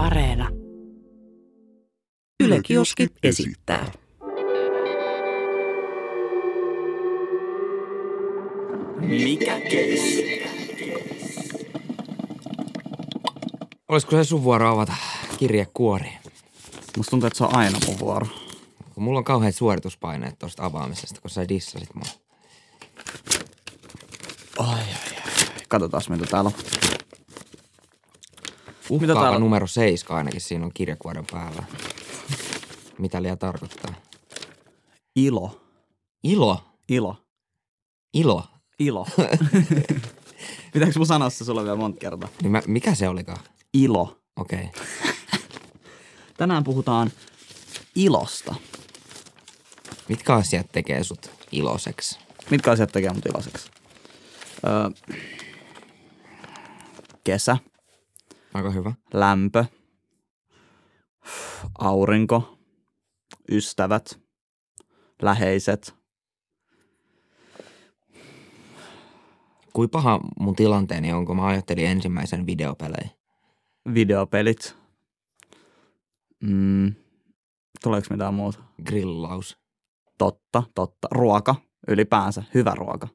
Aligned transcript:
Areena. 0.00 0.48
Yle 2.42 2.60
Kioski 2.62 3.08
esittää. 3.22 3.92
Mikä 9.00 9.60
keissi? 9.60 10.42
Olisiko 13.88 14.10
se 14.16 14.24
sun 14.24 14.44
vuoro 14.44 14.72
avata 14.72 14.92
kirjekuori? 15.38 16.12
Musta 16.96 17.10
tuntuu, 17.10 17.26
että 17.26 17.36
se 17.36 17.44
on 17.44 17.56
aina 17.56 17.78
mun 17.86 17.98
vuoro. 17.98 18.26
Kun 18.94 19.02
mulla 19.02 19.18
on 19.18 19.24
kauheat 19.24 19.54
suorituspaineet 19.54 20.38
tosta 20.38 20.64
avaamisesta, 20.64 21.20
kun 21.20 21.30
sä 21.30 21.48
dissasit 21.48 21.94
mua. 21.94 22.04
Ai, 24.58 24.68
ai, 24.68 25.16
ai. 25.16 25.32
Katsotaan, 25.68 26.02
mitä 26.08 26.26
täällä 26.26 26.50
on. 26.54 26.89
Uhkaava 28.90 29.20
täällä- 29.20 29.38
numero 29.38 29.66
7 29.66 30.18
ainakin 30.18 30.40
siinä 30.40 30.64
on 30.64 30.70
kirjekuoren 30.74 31.24
päällä. 31.32 31.62
Mitä 32.98 33.22
liian 33.22 33.38
tarkoittaa? 33.38 33.94
Ilo. 35.16 35.60
Ilo. 36.24 36.62
Ilo. 36.88 37.16
Ilo. 38.14 38.44
Ilo. 38.78 39.06
Pitääkö 40.72 40.92
mun 40.96 41.06
sanoa 41.06 41.30
se 41.30 41.44
sulle 41.44 41.62
vielä 41.64 41.76
monta 41.76 41.98
kertaa? 42.00 42.28
Niin 42.42 42.52
mä, 42.52 42.62
mikä 42.66 42.94
se 42.94 43.08
olikaan? 43.08 43.38
Ilo. 43.74 44.20
Okei. 44.36 44.64
Okay. 44.64 45.12
Tänään 46.38 46.64
puhutaan 46.64 47.10
ilosta. 47.96 48.54
Mitkä 50.08 50.34
asiat 50.34 50.66
tekee 50.72 51.04
sut 51.04 51.30
iloiseksi? 51.52 52.18
Mitkä 52.50 52.70
asiat 52.70 52.92
tekee 52.92 53.10
mut 53.12 53.26
iloiseksi? 53.26 53.70
Öö, 54.66 54.90
kesä, 57.24 57.56
Aika 58.54 58.70
hyvä. 58.70 58.92
lämpö, 59.12 59.64
aurinko, 61.78 62.58
ystävät, 63.50 64.20
läheiset. 65.22 65.94
Kui 69.72 69.88
paha 69.88 70.20
mun 70.40 70.56
tilanteeni 70.56 71.12
on, 71.12 71.26
kun 71.26 71.36
mä 71.36 71.46
ajattelin 71.46 71.86
ensimmäisen 71.86 72.46
videopelejä? 72.46 73.10
videopelit. 73.94 74.76
Mm, 76.40 76.94
tuleeko 77.82 78.06
mitään 78.10 78.34
muuta? 78.34 78.58
Grillaus. 78.86 79.58
Totta, 80.18 80.62
totta. 80.74 81.08
Ruoka 81.10 81.54
ylipäänsä, 81.88 82.42
hyvä 82.54 82.74
ruoka. 82.74 83.08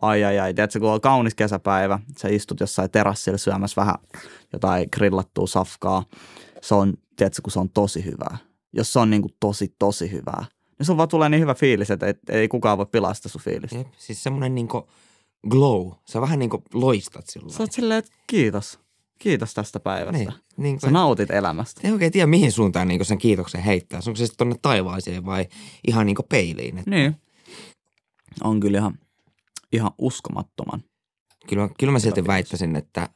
Ai 0.00 0.24
ai 0.24 0.38
ai, 0.38 0.54
tiedätkö, 0.54 0.80
kun 0.80 0.90
on 0.90 1.00
kaunis 1.00 1.34
kesäpäivä, 1.34 1.98
sä 2.18 2.28
istut 2.28 2.60
jossain 2.60 2.90
terassilla 2.90 3.38
syömässä 3.38 3.80
vähän 3.80 3.94
jotain 4.52 4.88
grillattua 4.92 5.46
safkaa. 5.46 6.04
Se 6.62 6.74
on, 6.74 6.94
tiedätkö, 7.16 7.42
kun 7.42 7.52
se 7.52 7.60
on 7.60 7.70
tosi 7.70 8.04
hyvää. 8.04 8.36
Jos 8.72 8.92
se 8.92 8.98
on 8.98 9.10
niin 9.10 9.22
kuin 9.22 9.34
tosi, 9.40 9.74
tosi 9.78 10.12
hyvää, 10.12 10.44
niin 10.78 10.86
sun 10.86 10.96
vaan 10.96 11.08
tulee 11.08 11.28
niin 11.28 11.40
hyvä 11.40 11.54
fiilis, 11.54 11.90
että 11.90 12.06
ei, 12.06 12.14
ei 12.28 12.48
kukaan 12.48 12.78
voi 12.78 12.86
pilaa 12.86 13.14
sitä 13.14 13.28
sun 13.28 13.40
fiilistä. 13.40 13.76
Jep. 13.76 13.86
Siis 13.98 14.22
semmonen 14.22 14.54
niinku 14.54 14.88
glow. 15.48 15.90
Sä 16.04 16.20
vähän 16.20 16.38
niinku 16.38 16.62
loistat 16.74 17.26
sillä 17.26 17.52
Sä 17.52 17.62
oot 17.62 17.72
silleen, 17.72 17.98
että 17.98 18.12
kiitos. 18.26 18.78
Kiitos 19.18 19.54
tästä 19.54 19.80
päivästä. 19.80 20.18
Niin, 20.18 20.32
niin 20.56 20.80
Sä 20.80 20.90
nautit 20.90 21.30
elämästä. 21.30 21.80
ei 21.84 21.92
oikein 21.92 22.12
tiedä, 22.12 22.26
mihin 22.26 22.52
suuntaan 22.52 22.88
niin 22.88 23.04
sen 23.04 23.18
kiitoksen 23.18 23.62
heittää. 23.62 24.00
Onko 24.06 24.16
se 24.16 24.26
sitten 24.26 24.38
tonne 24.38 24.56
taivaaseen 24.62 25.24
vai 25.24 25.46
ihan 25.86 26.06
niin 26.06 26.16
peiliin? 26.28 26.78
Et 26.78 26.86
Niin. 26.86 27.16
On 28.44 28.60
kyllä 28.60 28.78
ihan, 28.78 28.98
ihan 29.72 29.90
uskomattoman. 29.98 30.82
kyllä, 31.48 31.68
kyllä 31.78 31.92
mä 31.92 31.98
silti 31.98 32.26
väittäisin, 32.26 32.76
että 32.76 33.08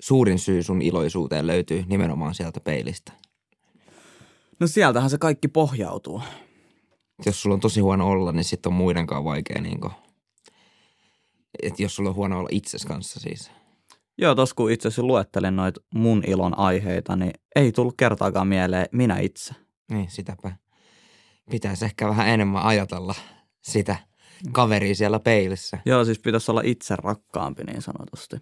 suurin 0.00 0.38
syy 0.38 0.62
sun 0.62 0.82
iloisuuteen 0.82 1.46
löytyy 1.46 1.84
nimenomaan 1.86 2.34
sieltä 2.34 2.60
peilistä. 2.60 3.12
No 4.60 4.66
sieltähän 4.66 5.10
se 5.10 5.18
kaikki 5.18 5.48
pohjautuu. 5.48 6.22
Jos 7.26 7.42
sulla 7.42 7.54
on 7.54 7.60
tosi 7.60 7.80
huono 7.80 8.08
olla, 8.08 8.32
niin 8.32 8.44
sitten 8.44 8.70
on 8.70 8.76
muidenkaan 8.76 9.24
vaikea 9.24 9.60
niin 9.60 9.80
kuin, 9.80 9.92
että 11.62 11.82
jos 11.82 11.96
sulla 11.96 12.10
on 12.10 12.16
huono 12.16 12.38
olla 12.38 12.48
itses 12.52 12.84
kanssa 12.84 13.20
siis. 13.20 13.50
Joo, 14.18 14.34
tos 14.34 14.54
kun 14.54 14.70
itse 14.70 14.88
asiassa 14.88 15.02
luettelin 15.02 15.56
noita 15.56 15.80
mun 15.94 16.22
ilon 16.26 16.58
aiheita, 16.58 17.16
niin 17.16 17.32
ei 17.56 17.72
tullut 17.72 17.94
kertaakaan 17.96 18.48
mieleen 18.48 18.86
minä 18.92 19.18
itse. 19.18 19.54
Niin, 19.90 20.10
sitäpä. 20.10 20.56
Pitäisi 21.50 21.84
ehkä 21.84 22.08
vähän 22.08 22.28
enemmän 22.28 22.62
ajatella 22.62 23.14
sitä 23.62 23.96
kaveria 24.52 24.94
siellä 24.94 25.20
peilissä. 25.20 25.78
Joo, 25.86 26.04
siis 26.04 26.18
pitäisi 26.18 26.50
olla 26.50 26.62
itse 26.64 26.96
rakkaampi 26.96 27.64
niin 27.64 27.82
sanotusti. 27.82 28.36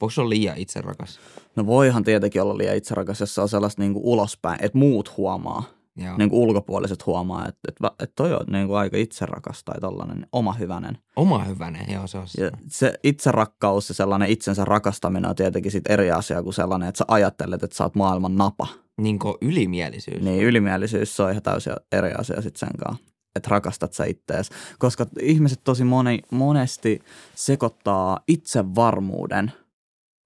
Voiko 0.00 0.10
se 0.10 0.20
olla 0.20 0.30
liian 0.30 0.56
itserakas? 0.58 1.20
No 1.56 1.66
voihan 1.66 2.04
tietenkin 2.04 2.42
olla 2.42 2.58
liian 2.58 2.76
itserakas, 2.76 3.20
jos 3.20 3.34
se 3.34 3.40
on 3.40 3.48
sellaista 3.48 3.82
niin 3.82 3.92
kuin 3.92 4.04
ulospäin, 4.04 4.58
että 4.64 4.78
muut 4.78 5.16
huomaa, 5.16 5.62
Joo. 5.96 6.16
niin 6.16 6.30
kuin 6.30 6.40
ulkopuoliset 6.40 7.06
huomaa, 7.06 7.48
että, 7.48 7.60
että, 7.68 7.90
että 8.02 8.12
toi 8.16 8.32
on 8.32 8.46
niin 8.52 8.66
kuin 8.66 8.78
aika 8.78 8.96
itserakas 8.96 9.64
tai 9.64 9.80
tollainen 9.80 10.26
oma 10.32 10.52
hyvänen. 10.52 10.98
Oma 11.16 11.44
hyvänen, 11.44 11.86
joo 11.92 12.06
se 12.06 12.18
on 12.18 12.26
Ja 12.38 12.50
se. 12.50 12.50
se 12.68 12.94
itserakkaus 13.04 13.88
ja 13.88 13.94
sellainen 13.94 14.28
itsensä 14.30 14.64
rakastaminen 14.64 15.30
on 15.30 15.36
tietenkin 15.36 15.72
sit 15.72 15.90
eri 15.90 16.10
asia 16.10 16.42
kuin 16.42 16.54
sellainen, 16.54 16.88
että 16.88 16.98
sä 16.98 17.04
ajattelet, 17.08 17.62
että 17.62 17.76
sä 17.76 17.84
oot 17.84 17.94
maailman 17.94 18.36
napa. 18.36 18.66
Niin 19.00 19.18
kuin 19.18 19.34
ylimielisyys. 19.40 20.22
Niin 20.22 20.44
ylimielisyys 20.44 21.16
se 21.16 21.22
on 21.22 21.30
ihan 21.30 21.42
täysin 21.42 21.72
eri 21.92 22.12
asia 22.12 22.42
sitten 22.42 22.60
sen 22.68 22.78
kanssa. 22.84 23.04
Että 23.36 23.50
rakastat 23.50 23.92
sä 23.92 24.04
ittees. 24.04 24.50
Koska 24.78 25.06
ihmiset 25.20 25.60
tosi 25.64 25.84
moni, 25.84 26.18
monesti 26.30 27.02
sekoittaa 27.34 28.20
itsevarmuuden 28.28 29.52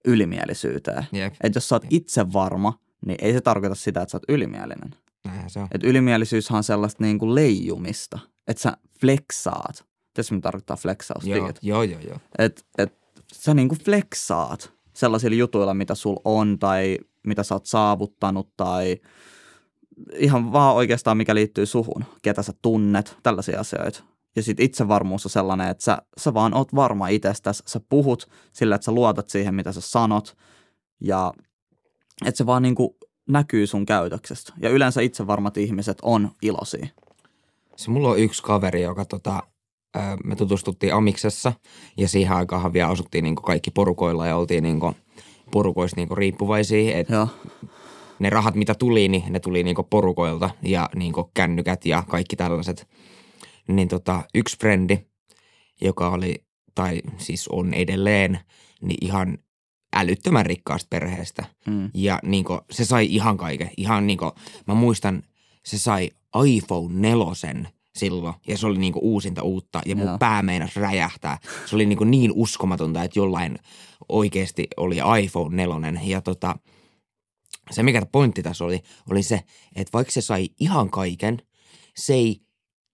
ylimielisyyteen. 0.05 1.05
Jep, 1.11 1.33
Että 1.43 1.57
jos 1.57 1.69
sä 1.69 1.75
oot 1.75 1.85
itsevarma, 1.89 2.79
niin 3.05 3.17
ei 3.21 3.33
se 3.33 3.41
tarkoita 3.41 3.75
sitä, 3.75 4.01
että 4.01 4.11
sä 4.11 4.15
oot 4.17 4.23
ylimielinen. 4.29 4.95
näinhän 5.25 5.49
se 5.49 5.59
on. 5.59 5.67
Että 5.71 5.87
ylimielisyyshän 5.87 6.57
on 6.57 6.63
sellaista 6.63 7.03
niin 7.03 7.19
kuin 7.19 7.35
leijumista. 7.35 8.19
Että 8.47 8.61
sä 8.61 8.77
flexaat. 9.01 9.85
Tiedätkö, 10.13 10.35
mitä 10.35 10.41
tarkoittaa 10.41 10.77
flexaus? 10.77 11.25
Joo, 11.27 11.39
Tiedät? 11.39 11.59
joo, 11.61 11.83
joo, 11.83 11.99
joo. 12.01 12.17
että 12.37 12.61
et, 12.77 12.93
sä 13.33 13.53
niinku 13.53 13.75
flexaat 13.85 14.73
sellaisilla 14.93 15.35
jutuilla, 15.35 15.73
mitä 15.73 15.95
sul 15.95 16.15
on 16.25 16.59
tai 16.59 16.97
mitä 17.27 17.43
sä 17.43 17.55
oot 17.55 17.65
saavuttanut 17.65 18.49
tai 18.57 18.97
ihan 20.15 20.51
vaan 20.51 20.75
oikeastaan 20.75 21.17
mikä 21.17 21.35
liittyy 21.35 21.65
suhun, 21.65 22.05
ketä 22.21 22.43
sä 22.43 22.53
tunnet, 22.61 23.17
tällaisia 23.23 23.59
asioita. 23.59 24.03
Ja 24.35 24.43
sit 24.43 24.59
itsevarmuus 24.59 25.25
on 25.25 25.29
sellainen, 25.29 25.69
että 25.69 25.83
sä, 25.83 25.97
sä 26.17 26.33
vaan 26.33 26.53
oot 26.53 26.75
varma 26.75 27.07
itsestäsi, 27.07 27.63
sä 27.65 27.81
puhut 27.89 28.29
sillä, 28.53 28.75
että 28.75 28.85
sä 28.85 28.91
luotat 28.91 29.29
siihen, 29.29 29.55
mitä 29.55 29.71
sä 29.71 29.81
sanot 29.81 30.37
ja 31.01 31.33
että 32.25 32.37
se 32.37 32.45
vaan 32.45 32.61
niinku 32.61 32.97
näkyy 33.29 33.67
sun 33.67 33.85
käytöksestä. 33.85 34.53
Ja 34.61 34.69
yleensä 34.69 35.01
itsevarmat 35.01 35.57
ihmiset 35.57 35.97
on 36.01 36.31
iloisia. 36.41 36.87
Se 37.75 37.91
mulla 37.91 38.09
on 38.09 38.19
yksi 38.19 38.43
kaveri, 38.43 38.81
joka 38.81 39.05
tota, 39.05 39.43
me 40.23 40.35
tutustuttiin 40.35 40.93
Amiksessa 40.93 41.53
ja 41.97 42.07
siihen 42.07 42.35
aikaan 42.35 42.73
vielä 42.73 42.89
asuttiin 42.89 43.23
niinku 43.23 43.41
kaikki 43.41 43.71
porukoilla 43.71 44.27
ja 44.27 44.37
oltiin 44.37 44.63
niinku 44.63 44.93
porukoista 45.51 45.95
niinku 45.95 46.15
riippuvaisia. 46.15 46.97
Et 46.97 47.09
Joo. 47.09 47.27
Ne 48.21 48.29
rahat, 48.29 48.55
mitä 48.55 48.75
tuli, 48.75 49.07
niin 49.07 49.23
ne 49.29 49.39
tuli 49.39 49.63
niinku 49.63 49.83
porukoilta 49.83 50.49
ja 50.63 50.89
niinku 50.95 51.31
kännykät 51.33 51.85
ja 51.85 52.03
kaikki 52.07 52.35
tällaiset. 52.35 52.87
Niin 53.67 53.87
tota, 53.87 54.23
yksi 54.35 54.57
frendi, 54.59 54.97
joka 55.81 56.09
oli, 56.09 56.43
tai 56.75 57.01
siis 57.17 57.47
on 57.47 57.73
edelleen, 57.73 58.39
niin 58.81 58.97
ihan 59.01 59.37
älyttömän 59.95 60.45
rikkaasta 60.45 60.87
perheestä. 60.89 61.45
Mm. 61.67 61.89
Ja 61.93 62.19
niinku, 62.23 62.59
se 62.71 62.85
sai 62.85 63.07
ihan 63.09 63.37
kaiken. 63.37 63.71
Ihan 63.77 64.07
niinku, 64.07 64.31
mä 64.67 64.73
muistan, 64.73 65.23
se 65.65 65.77
sai 65.77 66.09
iPhone 66.45 66.99
nelosen 66.99 67.67
silloin. 67.95 68.35
Ja 68.47 68.57
se 68.57 68.67
oli 68.67 68.79
niinku 68.79 68.99
uusinta 69.03 69.43
uutta. 69.43 69.81
Ja 69.85 69.95
mun 69.95 70.07
Joo. 70.07 70.17
pää 70.17 70.41
meinas 70.41 70.75
räjähtää. 70.75 71.37
Se 71.65 71.75
oli 71.75 71.85
niinku 71.85 72.03
niin 72.03 72.31
uskomatonta, 72.35 73.03
että 73.03 73.19
jollain 73.19 73.59
oikeasti 74.09 74.67
oli 74.77 74.97
iPhone 75.23 75.55
nelonen. 75.55 75.99
Ja 76.03 76.21
tota, 76.21 76.55
se 77.71 77.83
mikä 77.83 78.05
pointti 78.11 78.43
tässä 78.43 78.65
oli, 78.65 78.79
oli 79.11 79.23
se, 79.23 79.41
että 79.75 79.93
vaikka 79.93 80.11
se 80.11 80.21
sai 80.21 80.49
ihan 80.59 80.89
kaiken, 80.89 81.41
se 81.95 82.13
ei 82.13 82.41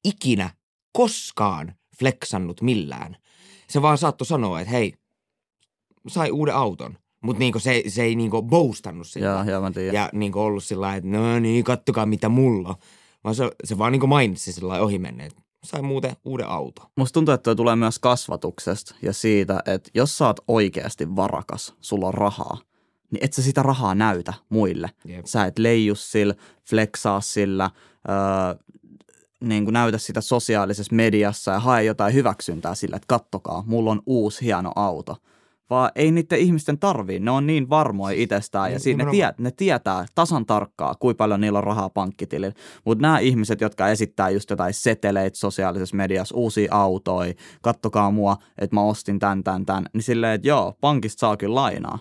ikinä 0.04 0.50
koskaan 0.92 1.74
flexannut 2.00 2.62
millään. 2.62 3.18
Se 3.70 3.82
vaan 3.82 3.98
saattoi 3.98 4.26
sanoa, 4.26 4.62
että 4.62 4.72
hei, 4.72 4.94
sai 6.08 6.32
uuden 6.32 6.56
auton. 6.56 6.98
Mutta 7.24 7.40
niinku 7.40 7.60
se, 7.60 7.84
se 7.88 8.04
ei 8.04 8.16
niinku 8.16 8.42
boostannut 8.42 9.08
sitä. 9.08 9.26
Joo, 9.26 9.44
joo, 9.44 9.62
mä 9.62 9.72
tiedän. 9.72 9.96
Ja 9.96 10.10
niinku 10.14 10.40
ollut 10.40 10.64
sillä 10.64 10.96
että 10.96 11.10
no 11.10 11.40
niin, 11.40 11.64
kattokaa 11.64 12.06
mitä 12.06 12.30
mulla 12.30 12.70
on. 12.70 12.76
Vaan 13.24 13.36
se, 13.36 13.52
se 13.64 13.78
vaan 13.78 13.92
niinku 13.92 14.08
mainitsi 14.08 14.54
sillä 14.54 14.82
ohi 14.82 15.00
menneen, 15.00 15.28
että 15.28 15.42
sai 15.64 15.82
muuten 15.82 16.16
uuden 16.26 16.48
auton. 16.48 16.86
Musta 16.98 17.14
tuntuu, 17.14 17.34
että 17.34 17.56
tulee 17.56 17.76
myös 17.76 18.00
kasvatuksesta 18.00 18.96
ja 19.02 19.14
siitä, 19.14 19.60
että 19.66 19.90
jos 19.94 20.18
sä 20.18 20.28
oot 20.28 20.40
oikeasti 20.48 21.16
varakas, 21.16 21.76
sulla 21.80 22.08
on 22.08 22.14
rahaa, 22.14 22.58
niin 23.12 23.24
et 23.24 23.34
sä 23.34 23.42
sitä 23.42 23.64
rahaa 23.64 23.96
näytä 23.96 24.34
muille. 24.50 24.90
Jep. 25.06 25.26
Sä 25.26 25.46
et 25.46 25.60
leiju 25.60 25.96
sillä, 25.96 26.36
flexaa 26.70 27.22
sillä, 27.22 27.70
öö, 28.10 28.16
niin 29.42 29.64
kuin 29.64 29.74
näytä 29.74 29.98
sitä 29.98 30.22
sosiaalisessa 30.22 30.96
mediassa 30.96 31.52
ja 31.52 31.60
hae 31.60 31.84
jotain 31.84 32.14
hyväksyntää 32.14 32.76
sillä, 32.76 32.96
että 32.96 33.08
kattokaa, 33.08 33.64
mulla 33.68 33.92
on 33.92 34.02
uusi 34.06 34.46
hieno 34.46 34.72
auto. 34.76 35.18
vaan 35.70 35.92
ei 35.96 36.12
niiden 36.12 36.40
ihmisten 36.40 36.80
tarvii. 36.80 37.20
Ne 37.20 37.32
on 37.32 37.48
niin 37.48 37.70
varmoja 37.70 38.18
itsestään 38.22 38.72
ja 38.72 38.76
Niin, 38.76 38.80
siinä 38.80 39.06
ne, 39.06 39.12
tie, 39.12 39.34
ne 39.38 39.52
tietää 39.52 40.06
tasan 40.16 40.46
tarkkaa, 40.46 40.96
kuinka 40.96 41.18
paljon 41.18 41.42
niillä 41.42 41.58
on 41.58 41.64
rahaa 41.64 41.90
pankkitilillä. 41.90 42.54
Mutta 42.86 43.02
nämä 43.02 43.20
ihmiset, 43.20 43.62
jotka 43.62 43.88
esittää 43.88 44.30
just 44.30 44.50
jotain 44.50 44.74
seteleitä 44.74 45.38
sosiaalisessa 45.38 45.96
mediassa, 45.96 46.36
uusia 46.36 46.72
autoja, 46.72 47.34
kattokaa 47.62 48.12
mua, 48.12 48.38
että 48.58 48.76
mä 48.76 48.82
ostin 48.82 49.20
tän, 49.20 49.44
tän, 49.44 49.66
tän, 49.66 49.86
niin 49.94 50.04
silleen, 50.04 50.34
että 50.34 50.48
joo, 50.48 50.74
pankista 50.82 51.20
saa 51.20 51.38
kyllä 51.38 51.56
lainaa. 51.56 52.00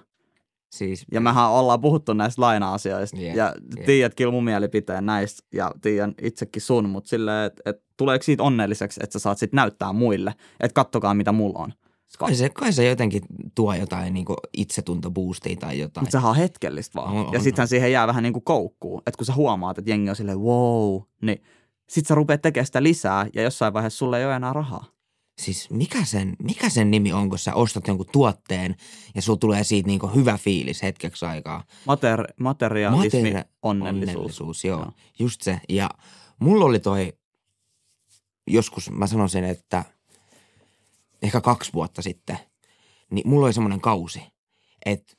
Siis, 0.77 1.05
Ja 1.13 1.21
mehän 1.21 1.51
ollaan 1.51 1.81
puhuttu 1.81 2.13
näistä 2.13 2.43
laina-asioista 2.43 3.17
Jep, 3.17 3.37
ja 3.37 3.55
jep. 3.77 3.87
tiedät 3.87 4.15
kyllä 4.15 4.31
mun 4.31 4.45
mielipiteen 4.45 5.07
näistä 5.07 5.43
ja 5.55 5.73
tiedän 5.83 6.15
itsekin 6.23 6.63
sun, 6.63 6.89
mutta 6.89 7.09
silleen, 7.09 7.47
että 7.47 7.63
et, 7.67 7.83
tuleeko 7.97 8.23
siitä 8.23 8.43
onnelliseksi, 8.43 9.01
että 9.03 9.13
sä 9.13 9.23
saat 9.23 9.39
sit 9.39 9.53
näyttää 9.53 9.93
muille, 9.93 10.35
että 10.61 10.75
kattokaa 10.75 11.15
mitä 11.15 11.33
mulla 11.33 11.59
on. 11.59 11.73
kai, 12.19 12.35
se, 12.35 12.49
kai 12.49 12.73
se 12.73 12.89
jotenkin 12.89 13.23
tuo 13.55 13.75
jotain 13.75 14.15
niin 14.15 14.27
itsetuntoboostia 14.57 15.57
tai 15.57 15.79
jotain. 15.79 16.05
Mutta 16.05 16.13
sehän 16.13 16.31
on 16.31 16.37
hetkellistä 16.37 17.01
vaan. 17.01 17.15
On, 17.15 17.27
on, 17.27 17.33
ja 17.33 17.41
sittenhän 17.41 17.69
siihen 17.69 17.93
jää 17.93 18.07
vähän 18.07 18.23
niin 18.23 18.33
kuin 18.33 18.45
koukkuun. 18.45 19.03
Että 19.07 19.19
kun 19.19 19.27
sä 19.27 19.35
huomaat, 19.35 19.79
että 19.79 19.91
jengi 19.91 20.11
on 20.11 20.17
silleen 20.17 20.41
wow, 20.41 21.01
niin 21.23 21.43
sit 21.89 22.07
sä 22.07 22.15
rupeat 22.15 22.43
tekemään 22.43 22.67
sitä 22.67 22.83
lisää 22.83 23.27
ja 23.35 23.43
jossain 23.43 23.73
vaiheessa 23.73 23.99
sulle 23.99 24.19
ei 24.19 24.27
ole 24.27 24.37
enää 24.37 24.53
rahaa. 24.53 24.96
Siis 25.39 25.71
mikä 25.71 26.05
sen, 26.05 26.37
mikä 26.43 26.69
sen 26.69 26.91
nimi 26.91 27.13
on, 27.13 27.29
kun 27.29 27.39
sä 27.39 27.55
ostat 27.55 27.87
jonkun 27.87 28.07
tuotteen 28.13 28.77
ja 29.15 29.23
sulla 29.23 29.39
tulee 29.39 29.65
siitä 29.65 29.87
niinku 29.87 30.07
hyvä 30.07 30.39
fiilis 30.39 30.83
hetkeksi 30.83 31.25
aikaa? 31.27 31.65
Mater, 31.87 32.33
materialismi, 32.41 33.31
Materi- 33.33 33.45
onnellisuus. 33.63 34.13
onnellisuus 34.15 34.65
joo. 34.65 34.81
Joo. 34.81 34.93
Just 35.19 35.41
se. 35.41 35.61
Ja 35.69 35.91
mulla 36.41 36.65
oli 36.65 36.81
toi, 36.81 37.13
joskus 38.47 38.91
mä 38.91 39.07
sanoisin, 39.07 39.45
että 39.45 39.85
ehkä 41.23 41.41
kaksi 41.41 41.73
vuotta 41.73 42.03
sitten, 42.03 42.39
niin 43.11 43.29
mulla 43.29 43.47
oli 43.47 43.53
semmoinen 43.53 43.81
kausi, 43.81 44.23
että 44.87 45.15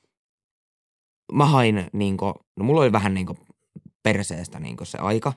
mä 1.31 1.45
hain 1.45 1.89
niinku, 1.93 2.25
no 2.55 2.65
mulla 2.65 2.81
oli 2.81 2.91
vähän 2.91 3.13
niinku 3.13 3.37
perseestä 4.03 4.59
niinku 4.59 4.85
se 4.85 4.97
aika, 4.97 5.33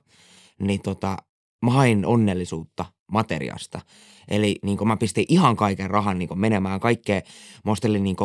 niin 0.58 0.82
tota, 0.82 1.16
mä 1.62 1.70
hain 1.70 2.06
onnellisuutta 2.06 2.84
materiasta. 3.10 3.80
Eli 4.28 4.56
niin 4.62 4.88
mä 4.88 4.96
pistin 4.96 5.24
ihan 5.28 5.56
kaiken 5.56 5.90
rahan 5.90 6.18
niin 6.18 6.38
menemään 6.38 6.80
kaikkea. 6.80 7.20
Mä 7.64 7.72
ostelin 7.72 8.04
niin 8.04 8.16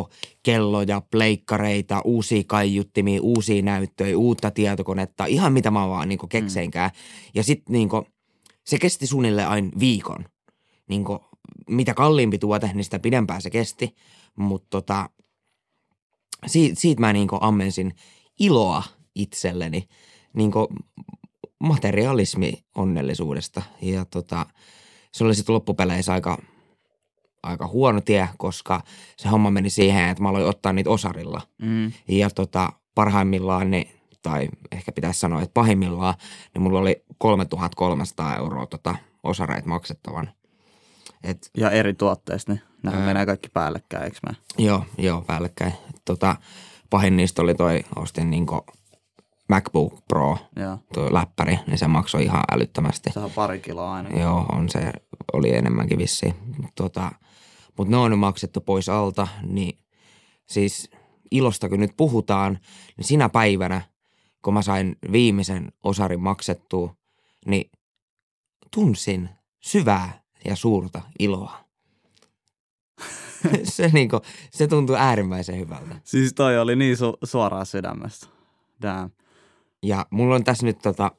kelloja, 0.43 1.01
pleikkareita, 1.11 2.01
uusia 2.03 2.43
kaiuttimia, 2.47 3.21
uusia 3.21 3.61
näyttöjä, 3.61 4.17
uutta 4.17 4.51
tietokonetta, 4.51 5.25
ihan 5.25 5.53
mitä 5.53 5.71
mä 5.71 5.89
vaan 5.89 6.09
niin 6.09 6.19
kekseinkään. 6.29 6.91
Ja 7.33 7.43
sitten 7.43 7.73
niin 7.73 7.89
se 8.65 8.77
kesti 8.79 9.07
suunnilleen 9.07 9.47
aina 9.47 9.69
viikon. 9.79 10.25
Niin 10.89 11.05
mitä 11.69 11.93
kalliimpi 11.93 12.37
tuote, 12.37 12.71
niin 12.73 12.83
sitä 12.83 12.99
pidempään 12.99 13.41
se 13.41 13.49
kesti. 13.49 13.95
Mutta 14.35 14.67
tota, 14.69 15.09
siitä, 16.47 16.79
siitä 16.79 17.01
mä 17.01 17.13
niin 17.13 17.27
ammensin 17.41 17.93
iloa 18.39 18.83
itselleni. 19.15 19.87
Niin 20.33 20.51
materialismi 21.59 22.63
onnellisuudesta. 22.75 23.61
Ja 23.81 24.05
tota, 24.05 24.45
se 25.11 25.23
oli 25.23 25.35
sitten 25.35 25.55
loppupeleissä 25.55 26.13
aika, 26.13 26.37
aika 27.43 27.67
huono 27.67 28.01
tie, 28.01 28.29
koska 28.37 28.81
se 29.17 29.29
homma 29.29 29.51
meni 29.51 29.69
siihen, 29.69 30.09
että 30.09 30.23
mä 30.23 30.29
aloin 30.29 30.45
ottaa 30.45 30.73
niitä 30.73 30.89
osarilla. 30.89 31.41
Mm. 31.61 31.91
Ja 32.07 32.29
tota, 32.29 32.73
parhaimmillaan, 32.95 33.71
niin, 33.71 33.89
tai 34.21 34.49
ehkä 34.71 34.91
pitäisi 34.91 35.19
sanoa, 35.19 35.41
että 35.41 35.53
pahimmillaan, 35.53 36.13
niin 36.53 36.61
mulla 36.61 36.79
oli 36.79 37.03
3300 37.17 38.35
euroa 38.35 38.65
tota 38.65 38.95
osareita 39.23 39.67
maksettavan. 39.69 40.29
Et, 41.23 41.49
Ja 41.57 41.71
eri 41.71 41.93
tuotteista, 41.93 42.51
niin 42.51 42.61
nehän 42.83 42.99
Ää. 43.01 43.05
menee 43.07 43.25
kaikki 43.25 43.49
päällekkäin, 43.49 44.03
eikö 44.03 44.17
me? 44.29 44.35
joo, 44.57 44.85
joo, 44.97 45.21
päällekkäin. 45.21 45.73
Tota, 46.05 46.35
pahin 46.89 47.17
niistä 47.17 47.41
oli 47.41 47.55
toi, 47.55 47.83
ostin 47.95 48.29
niinku 48.29 48.65
MacBook 49.49 49.93
Pro, 50.07 50.37
Joo. 50.55 50.77
tuo 50.93 51.13
läppäri, 51.13 51.59
niin 51.67 51.77
se 51.77 51.87
maksoi 51.87 52.23
ihan 52.23 52.43
älyttömästi. 52.51 53.11
Se 53.13 53.19
on 53.19 53.31
pari 53.31 53.59
kiloa 53.59 53.93
ainakin. 53.93 54.21
Joo, 54.21 54.45
on 54.51 54.69
se, 54.69 54.93
oli 55.33 55.55
enemmänkin 55.55 55.97
vissiin. 55.97 56.33
Tota, 56.75 57.11
Mutta 57.77 57.91
ne 57.91 57.97
on 57.97 58.11
nyt 58.11 58.19
maksettu 58.19 58.61
pois 58.61 58.89
alta, 58.89 59.27
niin 59.43 59.79
siis 60.45 60.89
ilosta 61.31 61.69
kun 61.69 61.79
nyt 61.79 61.91
puhutaan, 61.97 62.59
niin 62.97 63.05
sinä 63.05 63.29
päivänä, 63.29 63.81
kun 64.41 64.53
mä 64.53 64.61
sain 64.61 64.95
viimeisen 65.11 65.71
osarin 65.83 66.21
maksettua, 66.21 66.95
niin 67.45 67.71
tunsin 68.73 69.29
syvää 69.59 70.23
ja 70.45 70.55
suurta 70.55 71.01
iloa. 71.19 71.57
se, 73.63 73.89
niinku, 73.93 74.21
se 74.51 74.67
tuntui 74.67 74.95
äärimmäisen 74.99 75.59
hyvältä. 75.59 75.95
Siis 76.03 76.33
toi 76.33 76.59
oli 76.59 76.75
niin 76.75 76.95
su- 76.97 77.27
suoraan 77.27 77.65
sydämestä. 77.65 78.27
Damn. 78.81 79.11
Ja 79.85 80.05
mulla 80.09 80.35
on 80.35 80.43
tässä 80.43 80.65
nyt 80.65 80.79
tota, 80.79 81.11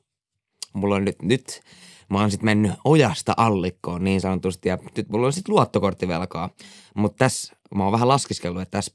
mulla 0.73 0.95
on 0.95 1.05
nyt, 1.05 1.23
nyt 1.23 1.61
mä 2.09 2.21
oon 2.21 2.31
sit 2.31 2.43
mennyt 2.43 2.73
ojasta 2.85 3.35
allikkoon 3.37 4.05
niin 4.05 4.21
sanotusti 4.21 4.69
ja 4.69 4.79
nyt 4.97 5.09
mulla 5.09 5.27
on 5.27 5.33
sit 5.33 5.49
luottokorttivelkaa. 5.49 6.51
Mutta 6.95 7.19
tässä 7.19 7.57
mä 7.75 7.83
oon 7.83 7.93
vähän 7.93 8.09
laskiskellut, 8.09 8.63
että 8.63 8.79
tässä 8.79 8.93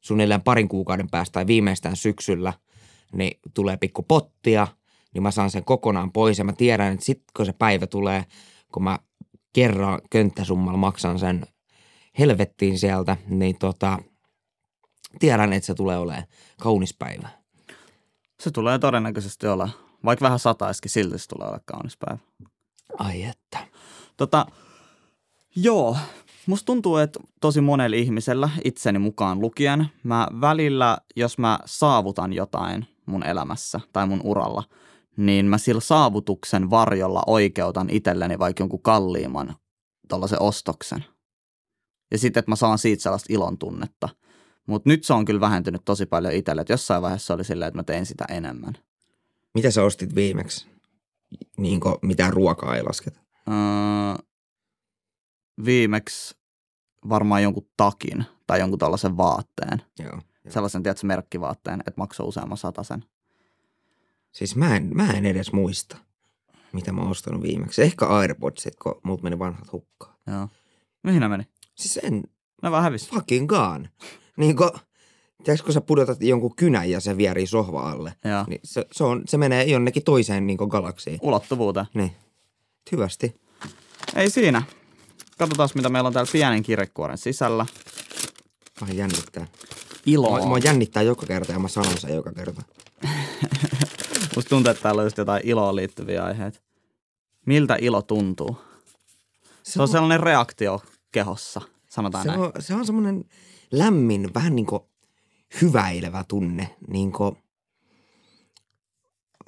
suunnilleen 0.00 0.42
parin 0.42 0.68
kuukauden 0.68 1.10
päästä 1.10 1.32
tai 1.32 1.46
viimeistään 1.46 1.96
syksyllä 1.96 2.52
niin 3.12 3.40
tulee 3.54 3.76
pikku 3.76 4.02
pottia, 4.02 4.68
niin 5.14 5.22
mä 5.22 5.30
saan 5.30 5.50
sen 5.50 5.64
kokonaan 5.64 6.12
pois 6.12 6.38
ja 6.38 6.44
mä 6.44 6.52
tiedän, 6.52 6.92
että 6.92 7.06
sit 7.06 7.22
kun 7.36 7.46
se 7.46 7.52
päivä 7.52 7.86
tulee, 7.86 8.24
kun 8.72 8.84
mä 8.84 8.98
kerran 9.52 10.00
könttäsummalla 10.10 10.78
maksan 10.78 11.18
sen 11.18 11.46
helvettiin 12.18 12.78
sieltä, 12.78 13.16
niin 13.28 13.58
tota, 13.58 13.98
tiedän, 15.18 15.52
että 15.52 15.66
se 15.66 15.74
tulee 15.74 15.98
olemaan 15.98 16.26
kaunis 16.60 16.94
päivä. 16.94 17.37
Se 18.40 18.50
tulee 18.50 18.78
todennäköisesti 18.78 19.46
olla, 19.46 19.68
vaikka 20.04 20.24
vähän 20.24 20.38
sataiskin, 20.38 20.90
silti 20.90 21.18
se 21.18 21.28
tulee 21.28 21.48
olla 21.48 21.60
kaunis 21.64 21.96
päivä. 21.96 22.18
Ai 22.98 23.22
että. 23.22 23.58
Tota, 24.16 24.46
joo, 25.56 25.96
musta 26.46 26.66
tuntuu, 26.66 26.96
että 26.96 27.20
tosi 27.40 27.60
monella 27.60 27.96
ihmisellä, 27.96 28.50
itseni 28.64 28.98
mukaan 28.98 29.40
lukien, 29.40 29.86
mä 30.02 30.28
välillä, 30.40 30.98
jos 31.16 31.38
mä 31.38 31.58
saavutan 31.64 32.32
jotain 32.32 32.86
mun 33.06 33.26
elämässä 33.26 33.80
tai 33.92 34.06
mun 34.06 34.20
uralla, 34.24 34.62
niin 35.16 35.46
mä 35.46 35.58
sillä 35.58 35.80
saavutuksen 35.80 36.70
varjolla 36.70 37.22
oikeutan 37.26 37.90
itselleni 37.90 38.38
vaikka 38.38 38.62
jonkun 38.62 38.82
kalliimman 38.82 39.56
tällaisen 40.08 40.42
ostoksen. 40.42 41.04
Ja 42.10 42.18
sitten, 42.18 42.40
että 42.40 42.50
mä 42.50 42.56
saan 42.56 42.78
siitä 42.78 43.02
sellaista 43.02 43.32
ilon 43.32 43.58
tunnetta. 43.58 44.08
Mutta 44.68 44.88
nyt 44.88 45.04
se 45.04 45.12
on 45.12 45.24
kyllä 45.24 45.40
vähentynyt 45.40 45.82
tosi 45.84 46.06
paljon 46.06 46.34
itselle, 46.34 46.60
että 46.60 46.72
jossain 46.72 47.02
vaiheessa 47.02 47.34
oli 47.34 47.44
silleen, 47.44 47.68
että 47.68 47.78
mä 47.78 47.82
tein 47.82 48.06
sitä 48.06 48.24
enemmän. 48.28 48.74
Mitä 49.54 49.70
sä 49.70 49.82
ostit 49.82 50.14
viimeksi? 50.14 50.66
Niinko 51.56 51.98
mitään 52.02 52.32
ruokaa 52.32 52.76
ei 52.76 52.82
lasketa? 52.82 53.20
Öö, 53.48 54.26
viimeksi 55.64 56.36
varmaan 57.08 57.42
jonkun 57.42 57.68
takin 57.76 58.24
tai 58.46 58.60
jonkun 58.60 58.78
tällaisen 58.78 59.16
vaatteen. 59.16 59.82
Joo. 59.98 60.20
Sellaisen, 60.48 60.82
tiedätkö, 60.82 61.06
merkkivaatteen, 61.06 61.80
että 61.80 61.92
maksoi 62.00 62.26
useamman 62.26 62.58
sen. 62.82 63.04
Siis 64.32 64.56
mä 64.56 64.76
en, 64.76 64.90
mä 64.94 65.10
en 65.12 65.26
edes 65.26 65.52
muista, 65.52 65.96
mitä 66.72 66.92
mä 66.92 67.00
oon 67.00 67.10
ostanut 67.10 67.42
viimeksi. 67.42 67.82
Ehkä 67.82 68.06
Airpodsit, 68.06 68.76
kun 68.76 69.00
multa 69.02 69.22
meni 69.22 69.38
vanhat 69.38 69.72
hukkaan. 69.72 70.14
Joo. 70.26 70.48
Mihin 71.02 71.20
ne 71.20 71.28
meni? 71.28 71.44
Siis 71.74 72.00
en 72.02 72.22
Ne 72.62 72.70
vähän 72.70 72.82
hävisi. 72.82 73.10
fucking 73.10 73.48
gone. 73.48 73.90
Niinko, 74.38 74.78
tiedätkö, 75.44 75.64
kun 75.64 75.74
sä 75.74 75.80
pudotat 75.80 76.22
jonkun 76.22 76.56
kynän 76.56 76.90
ja 76.90 77.00
se 77.00 77.16
vierii 77.16 77.46
sohva 77.46 77.90
alle, 77.90 78.14
Joo. 78.24 78.44
niin 78.48 78.60
se, 78.64 78.86
se, 78.92 79.04
on, 79.04 79.22
se 79.26 79.38
menee 79.38 79.64
jonnekin 79.64 80.04
toiseen 80.04 80.46
niin 80.46 80.58
galaksiin. 80.68 81.18
Ulottuvuuteen. 81.22 81.86
Niin. 81.94 82.12
Hyvästi. 82.92 83.34
Ei 84.16 84.30
siinä. 84.30 84.62
Katsotaan, 85.38 85.68
mitä 85.74 85.88
meillä 85.88 86.06
on 86.06 86.12
täällä 86.12 86.32
pienen 86.32 86.62
kirjekuoren 86.62 87.18
sisällä. 87.18 87.66
Vähän 88.80 88.96
jännittää. 88.96 89.46
Iloa. 90.06 90.38
Mua, 90.38 90.46
mua 90.46 90.58
jännittää 90.58 91.02
joka 91.02 91.26
kerta 91.26 91.52
ja 91.52 91.58
mä 91.58 91.68
sanon 91.68 91.98
sen 91.98 92.14
joka 92.14 92.32
kerta. 92.32 92.62
Musta 94.36 94.48
tuntuu, 94.48 94.70
että 94.70 94.82
täällä 94.82 95.00
on 95.00 95.06
just 95.06 95.18
jotain 95.18 95.42
iloon 95.44 95.76
liittyviä 95.76 96.24
aiheita. 96.24 96.60
Miltä 97.46 97.76
ilo 97.80 98.02
tuntuu? 98.02 98.58
Se 99.62 99.82
on 99.82 99.88
sellainen 99.88 100.20
reaktio 100.20 100.82
kehossa, 101.12 101.60
sanotaan 101.88 102.24
se 102.24 102.28
näin. 102.28 102.40
on, 102.40 102.52
se 102.58 102.74
on 102.74 102.86
semmoinen 102.86 103.24
lämmin, 103.70 104.34
vähän 104.34 104.56
niin 104.56 104.66
kuin 104.66 104.82
hyväilevä 105.60 106.24
tunne. 106.28 106.76
Niin 106.88 107.12
kuin, 107.12 107.36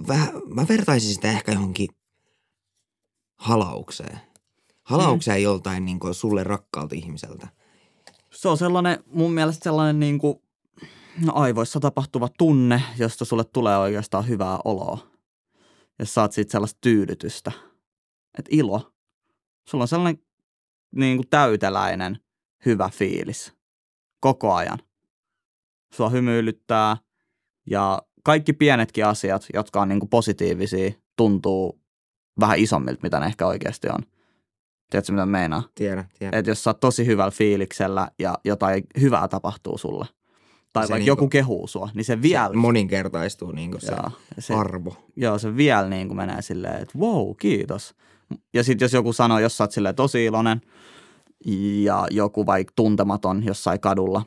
väh, 0.09 0.33
mä 0.55 0.69
vertaisin 0.69 1.15
sitä 1.15 1.29
ehkä 1.29 1.53
johonkin 1.53 1.89
halaukseen. 3.37 4.21
Halaukseen 4.83 5.39
mm. 5.41 5.45
joltain 5.45 5.85
niin 5.85 6.01
kuin 6.01 6.15
sulle 6.15 6.45
rakkaalta 6.45 6.95
ihmiseltä. 6.95 7.49
Se 8.31 8.49
on 8.49 8.59
sellainen, 8.59 9.05
mun 9.07 9.33
mielestä 9.33 9.65
sellainen 9.65 10.01
niin 10.01 10.19
kuin, 10.19 10.43
no 11.25 11.33
aivoissa 11.35 11.81
tapahtuva 11.81 12.29
tunne, 12.39 12.83
josta 12.99 13.25
sulle 13.25 13.45
tulee 13.45 13.79
oikeastaan 13.79 14.29
hyvää 14.29 14.59
oloa. 14.65 14.99
Ja 15.99 16.07
saat 16.07 16.33
siitä 16.33 16.53
sellaista 16.53 16.79
tyydytystä. 16.81 17.53
Et 18.39 18.47
ilo. 18.51 18.93
Sulla 19.69 19.85
on 19.85 19.89
sellainen 19.89 20.23
niin 20.97 21.17
kuin 21.17 21.29
täyteläinen 21.29 22.19
hyvä 22.67 22.89
fiilis. 22.89 23.60
Koko 24.21 24.55
ajan. 24.55 24.79
Sua 25.95 26.09
hymyilyttää 26.09 26.97
ja 27.71 28.03
kaikki 28.25 28.53
pienetkin 28.53 29.07
asiat, 29.07 29.47
jotka 29.55 29.81
on 29.81 29.89
niin 29.89 30.01
kuin 30.01 30.11
positiivisia, 30.11 30.91
tuntuu 31.17 31.81
vähän 32.41 32.59
isommilta, 32.59 33.01
mitä 33.03 33.21
ne 33.21 33.27
ehkä 33.27 33.47
oikeasti 33.47 33.89
on. 33.89 33.99
Tiedätkö, 34.91 35.13
mitä 35.13 35.27
meinaa? 35.27 35.63
Tiedä, 35.75 36.05
tiedä. 36.19 36.39
Että 36.39 36.51
jos 36.51 36.65
sä 36.65 36.71
oot 36.71 36.81
tosi 36.81 37.07
hyvällä 37.07 37.31
fiiliksellä 37.31 38.09
ja 38.19 38.39
jotain 38.45 38.85
hyvää 39.01 39.29
tapahtuu 39.29 39.79
sulle, 39.79 40.07
tai 40.73 40.87
Se 40.87 40.91
vaikka 40.93 40.95
niinku- 40.95 41.07
joku 41.07 41.29
kehuu 41.29 41.67
sua, 41.67 41.89
niin 41.95 42.05
se 42.05 42.23
vielä, 42.23 42.49
Se 42.49 42.57
moninkertaistuu 42.57 43.53
niin 43.53 43.75
se, 43.81 43.93
joo, 43.93 44.11
se 44.39 44.55
arvo. 44.55 44.97
joo, 45.17 45.39
se 45.39 45.57
vielä 45.57 45.89
niin 45.89 46.07
kuin 46.09 46.17
menee 46.17 46.43
silleen, 46.43 46.83
että 46.83 46.99
wow, 46.99 47.31
kiitos. 47.41 47.95
Ja 48.55 48.65
sitten 48.65 48.85
jos 48.85 48.93
joku 48.93 49.13
sanoo, 49.13 49.39
jos 49.39 49.57
sä 49.57 49.65
oot 49.65 49.73
silleen 49.73 49.95
tosi 49.95 50.25
iloinen 50.25 50.61
ja 51.85 52.07
joku 52.11 52.47
vaikka 52.47 52.73
tuntematon 52.77 53.45
jossain 53.45 53.81
kadulla 53.81 54.23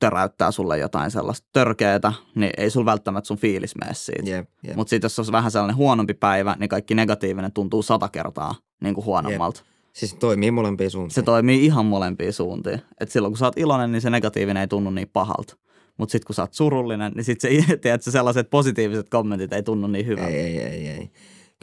töräyttää 0.00 0.50
sulle 0.50 0.78
jotain 0.78 1.10
sellaista 1.10 1.48
törkeetä, 1.52 2.12
niin 2.34 2.50
ei 2.56 2.70
sul 2.70 2.84
välttämättä 2.84 3.28
sun 3.28 3.38
fiilis 3.38 3.76
mene 3.76 3.94
siitä. 3.94 4.30
Jep, 4.30 4.48
jep. 4.62 4.76
Mutta 4.76 4.90
sitten 4.90 5.06
jos 5.06 5.18
on 5.18 5.32
vähän 5.32 5.50
sellainen 5.50 5.76
huonompi 5.76 6.14
päivä, 6.14 6.56
niin 6.58 6.68
kaikki 6.68 6.94
negatiivinen 6.94 7.52
tuntuu 7.52 7.82
sata 7.82 8.08
kertaa 8.08 8.54
niin 8.80 8.94
kuin 8.94 9.04
huonommalta. 9.04 9.62
Siis 9.92 10.14
toimii 10.14 10.50
molempiin 10.50 10.90
suuntiin. 10.90 11.14
Se 11.14 11.22
toimii 11.22 11.64
ihan 11.64 11.86
molempiin 11.86 12.32
suuntiin. 12.32 12.80
Et 13.00 13.10
silloin 13.10 13.32
kun 13.32 13.38
sä 13.38 13.44
oot 13.44 13.58
iloinen, 13.58 13.92
niin 13.92 14.02
se 14.02 14.10
negatiivinen 14.10 14.60
ei 14.60 14.68
tunnu 14.68 14.90
niin 14.90 15.10
pahalta. 15.12 15.56
Mutta 15.96 16.12
sitten 16.12 16.26
kun 16.26 16.34
sä 16.34 16.42
oot 16.42 16.54
surullinen, 16.54 17.12
niin 17.12 17.24
sitten 17.24 17.64
se, 17.66 17.76
tiedätkö, 17.82 18.10
sellaiset 18.10 18.50
positiiviset 18.50 19.08
kommentit 19.08 19.52
ei 19.52 19.62
tunnu 19.62 19.86
niin 19.86 20.06
hyvältä. 20.06 20.30
Ei, 20.30 20.58
ei, 20.58 20.60
ei, 20.60 20.88
ei. 20.88 21.10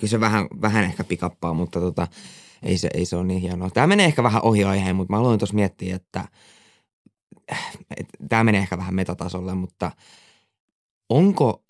Kyllä 0.01 0.11
se 0.11 0.19
vähän, 0.19 0.47
vähän 0.61 0.83
ehkä 0.83 1.03
pikappaa, 1.03 1.53
mutta 1.53 1.79
tota, 1.79 2.07
ei, 2.63 2.77
se, 2.77 2.89
ei 2.93 3.05
se 3.05 3.15
ole 3.15 3.23
niin 3.23 3.41
hienoa. 3.41 3.69
Tämä 3.69 3.87
menee 3.87 4.05
ehkä 4.05 4.23
vähän 4.23 4.43
ohi 4.43 4.63
aiheen, 4.63 4.95
mutta 4.95 5.13
mä 5.13 5.19
aloin 5.19 5.39
tuossa 5.39 5.55
miettiä, 5.55 5.95
että, 5.95 6.27
että 7.97 8.17
tämä 8.29 8.43
menee 8.43 8.61
ehkä 8.61 8.77
vähän 8.77 8.95
metatasolle, 8.95 9.55
mutta 9.55 9.91
onko 11.09 11.63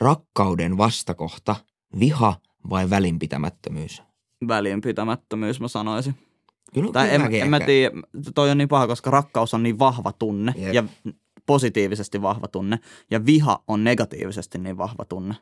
rakkauden 0.00 0.78
vastakohta 0.78 1.56
viha 1.98 2.36
vai 2.70 2.90
välinpitämättömyys? 2.90 4.02
Välinpitämättömyys 4.48 5.60
mä 5.60 5.68
sanoisin. 5.68 6.14
Kyllä, 6.74 6.92
Tai 6.92 7.08
kyllä 7.08 7.26
en, 7.26 7.34
en 7.34 7.50
mä 7.50 7.60
tiedä, 7.60 7.94
toi 8.34 8.50
on 8.50 8.58
niin 8.58 8.68
paha, 8.68 8.86
koska 8.86 9.10
rakkaus 9.10 9.54
on 9.54 9.62
niin 9.62 9.78
vahva 9.78 10.12
tunne 10.12 10.54
Jep. 10.56 10.74
ja 10.74 10.84
positiivisesti 11.46 12.22
vahva 12.22 12.48
tunne. 12.48 12.78
Ja 13.10 13.26
viha 13.26 13.62
on 13.66 13.84
negatiivisesti 13.84 14.58
niin 14.58 14.78
vahva 14.78 15.04
tunne. 15.04 15.34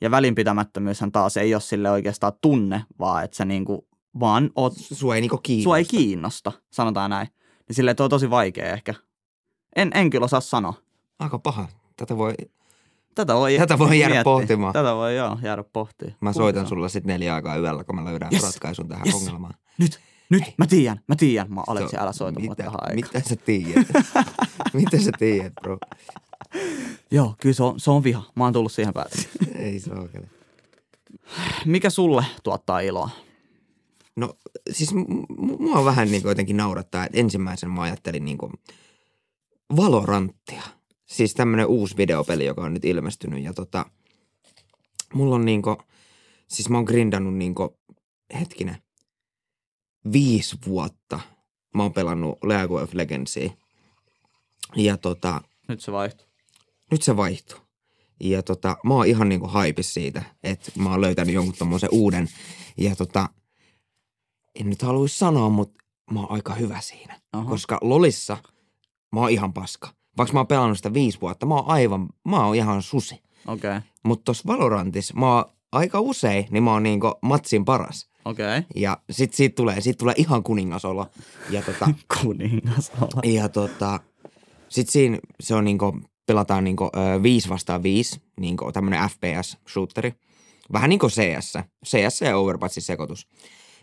Ja 0.00 0.10
välinpitämättömyyshän 0.10 1.12
taas 1.12 1.36
ei 1.36 1.54
ole 1.54 1.60
sille 1.60 1.90
oikeastaan 1.90 2.32
tunne, 2.40 2.84
vaan 2.98 3.24
että 3.24 3.36
sä 3.36 3.44
niinku 3.44 3.88
vaan 4.20 4.50
oot, 4.54 4.72
Sua 4.76 5.14
ei 5.14 5.20
niinku 5.20 5.38
kiinnosta. 5.38 5.64
sua 5.64 5.78
ei 5.78 5.84
kiinnosta, 5.84 6.52
sanotaan 6.70 7.10
näin. 7.10 7.28
Niin 7.68 7.76
silleen 7.76 7.96
toi 7.96 8.04
on 8.04 8.10
tosi 8.10 8.30
vaikea 8.30 8.72
ehkä. 8.72 8.94
En, 9.76 9.90
en 9.94 10.10
kyllä 10.10 10.24
osaa 10.24 10.40
sanoa. 10.40 10.74
Aika 11.18 11.38
paha. 11.38 11.68
Tätä 11.96 12.16
voi, 12.16 12.34
Tätä 13.14 13.34
voi, 13.34 13.58
Tätä 13.58 13.78
voi 13.78 13.98
jäädä 13.98 14.14
miettiä. 14.14 14.24
pohtimaan. 14.24 14.72
Tätä 14.72 14.94
voi 14.94 15.16
joo, 15.16 15.38
jäädä 15.42 15.62
pohtimaan. 15.72 16.16
mä 16.20 16.32
soitan 16.32 16.62
on? 16.62 16.68
sulla 16.68 16.88
sitten 16.88 17.12
neljä 17.12 17.34
aikaa 17.34 17.56
yöllä, 17.56 17.84
kun 17.84 17.94
mä 17.96 18.04
löydän 18.04 18.28
Yes. 18.32 18.42
ratkaisun 18.42 18.88
tähän 18.88 19.06
Yes. 19.06 19.14
ongelmaan. 19.14 19.54
Nyt, 19.78 20.00
nyt, 20.30 20.42
mä 20.58 20.66
tiedän, 20.66 21.00
mä 21.06 21.16
tiedän. 21.16 21.52
Mä 21.54 21.62
Aleksi, 21.66 21.96
älä 21.96 22.12
soita 22.12 22.40
mitä, 22.40 22.54
tähän 22.54 22.72
aikaan. 22.80 22.94
Mitä 22.94 23.28
sä 23.28 23.36
tiedät? 23.36 23.86
mitä 24.72 24.98
sä 25.00 25.10
tiedät, 25.18 25.52
bro? 25.62 25.78
Joo, 27.10 27.34
kyllä 27.40 27.54
se 27.54 27.62
on, 27.62 27.80
se 27.80 27.90
on 27.90 28.04
viha. 28.04 28.22
Mä 28.36 28.44
oon 28.44 28.52
tullut 28.52 28.72
siihen 28.72 28.94
päätökseen. 28.94 29.56
Ei 29.66 29.80
se 29.80 29.92
oikein. 29.92 30.30
Mikä 31.64 31.90
sulle 31.90 32.24
tuottaa 32.42 32.80
iloa? 32.80 33.10
No 34.16 34.34
siis 34.70 34.94
m- 34.94 34.98
m- 34.98 35.62
mua 35.62 35.84
vähän 35.84 36.10
niin 36.10 36.22
jotenkin 36.24 36.56
naurattaa, 36.56 37.04
että 37.06 37.18
ensimmäisen 37.18 37.70
mä 37.70 37.82
ajattelin 37.82 38.24
niin 38.24 38.38
kuin 38.38 38.52
Valoranttia. 39.76 40.62
Siis 41.06 41.34
tämmönen 41.34 41.66
uusi 41.66 41.96
videopeli, 41.96 42.44
joka 42.44 42.62
on 42.62 42.74
nyt 42.74 42.84
ilmestynyt 42.84 43.44
ja 43.44 43.52
tota, 43.54 43.86
mulla 45.14 45.34
on 45.34 45.44
niinku, 45.44 45.76
siis 46.48 46.68
mä 46.68 46.76
oon 46.76 46.84
grindannut 46.84 47.34
niinku, 47.34 47.78
hetkinen, 48.40 48.76
viisi 50.12 50.56
vuotta 50.66 51.20
mä 51.74 51.82
oon 51.82 51.92
pelannut 51.92 52.38
League 52.44 52.82
of 52.82 52.94
Legendsia. 52.94 53.50
Ja 54.76 54.96
tota, 54.96 55.40
Nyt 55.68 55.80
se 55.80 55.92
vaihtuu. 55.92 56.26
Nyt 56.90 57.02
se 57.02 57.16
vaihtui. 57.16 57.60
Ja 58.20 58.42
tota, 58.42 58.76
mä 58.84 58.94
oon 58.94 59.06
ihan 59.06 59.28
niinku 59.28 59.46
haipis 59.46 59.94
siitä, 59.94 60.22
että 60.42 60.72
mä 60.78 60.90
oon 60.90 61.00
löytänyt 61.00 61.34
jonkun 61.34 61.54
tommosen 61.58 61.88
uuden. 61.92 62.28
Ja 62.76 62.96
tota, 62.96 63.28
en 64.54 64.70
nyt 64.70 64.82
haluaisi 64.82 65.18
sanoa, 65.18 65.48
mutta 65.48 65.84
mä 66.10 66.20
oon 66.20 66.30
aika 66.30 66.54
hyvä 66.54 66.80
siinä. 66.80 67.20
Aha. 67.32 67.50
Koska 67.50 67.78
Lolissa 67.82 68.36
mä 69.12 69.20
oon 69.20 69.30
ihan 69.30 69.52
paska. 69.52 69.88
Vaikka 70.16 70.32
mä 70.32 70.40
oon 70.40 70.46
pelannut 70.46 70.78
sitä 70.78 70.94
viisi 70.94 71.20
vuotta, 71.20 71.46
mä 71.46 71.54
oon 71.54 71.68
aivan, 71.68 72.08
mä 72.24 72.46
oon 72.46 72.56
ihan 72.56 72.82
susi. 72.82 73.14
Okei, 73.46 73.70
okay. 73.70 73.80
Mutta 74.02 74.24
tossa 74.24 74.46
Valorantissa 74.46 75.14
mä 75.14 75.34
oon 75.34 75.44
aika 75.72 76.00
usein, 76.00 76.46
niin 76.50 76.62
mä 76.62 76.72
oon 76.72 76.82
niinku 76.82 77.12
matsin 77.22 77.64
paras. 77.64 78.10
okei. 78.24 78.58
Okay. 78.58 78.62
Ja 78.76 78.98
sit 79.10 79.34
siitä 79.34 79.54
tulee, 79.54 79.80
siitä 79.80 79.98
tulee 79.98 80.14
ihan 80.16 80.42
kuningasolo. 80.42 81.06
Ja 81.50 81.62
tota, 81.62 81.88
Kuningas 82.22 82.92
olla. 83.00 83.20
ja 83.24 83.48
tota, 83.48 84.00
sit 84.68 84.88
siinä 84.88 85.18
se 85.40 85.54
on 85.54 85.64
niinku, 85.64 86.00
pelataan 86.30 86.64
niinku 86.64 86.84
ö, 86.84 87.22
5 87.22 87.48
vastaan 87.48 87.82
5, 87.82 88.20
niinku 88.40 88.72
tämmönen 88.72 89.10
FPS-shooteri. 89.10 90.12
Vähän 90.72 90.90
niinku 90.90 91.08
CS. 91.08 91.52
CS 91.86 92.20
ja 92.20 92.36
Overwatchin 92.36 92.82
sekoitus. 92.82 93.28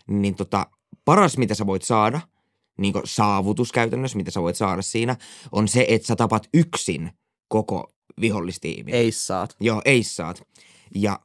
Niin 0.06 0.34
tota, 0.34 0.66
paras 1.04 1.38
mitä 1.38 1.54
sä 1.54 1.66
voit 1.66 1.82
saada, 1.82 2.20
niinku 2.78 3.00
saavutus 3.04 3.72
käytännössä, 3.72 4.16
mitä 4.16 4.30
sä 4.30 4.42
voit 4.42 4.56
saada 4.56 4.82
siinä, 4.82 5.16
on 5.52 5.68
se, 5.68 5.86
että 5.88 6.06
sä 6.06 6.16
tapat 6.16 6.48
yksin 6.54 7.10
koko 7.48 7.92
vihollistiimin. 8.20 8.94
Ei 8.94 9.12
saat. 9.12 9.56
Joo, 9.60 9.82
eissaat. 9.84 10.42
Ja 10.94 11.20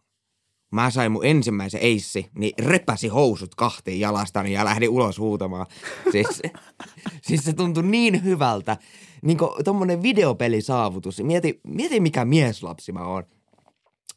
mä 0.74 0.89
sain 0.89 1.12
mun 1.12 1.25
ensimmäisen 1.25 1.82
eissi, 1.82 2.30
niin 2.36 2.53
repäsi 2.65 3.08
housut 3.08 3.56
kahtiin 3.56 4.00
jalastani 4.00 4.53
ja 4.53 4.65
lähdin 4.65 4.89
ulos 4.89 5.20
huutamaan. 5.20 5.65
Siis, 6.12 6.42
siis 7.27 7.44
se 7.44 7.53
tuntui 7.53 7.84
niin 7.84 8.24
hyvältä. 8.24 8.77
Niin 9.22 9.38
kuin 9.38 9.63
tommonen 9.63 10.03
videopelisaavutus. 10.03 11.24
Mieti, 11.24 11.62
mieti 11.68 12.00
mikä 12.00 12.25
mieslapsi 12.25 12.92
mä 12.92 13.06
oon. 13.06 13.24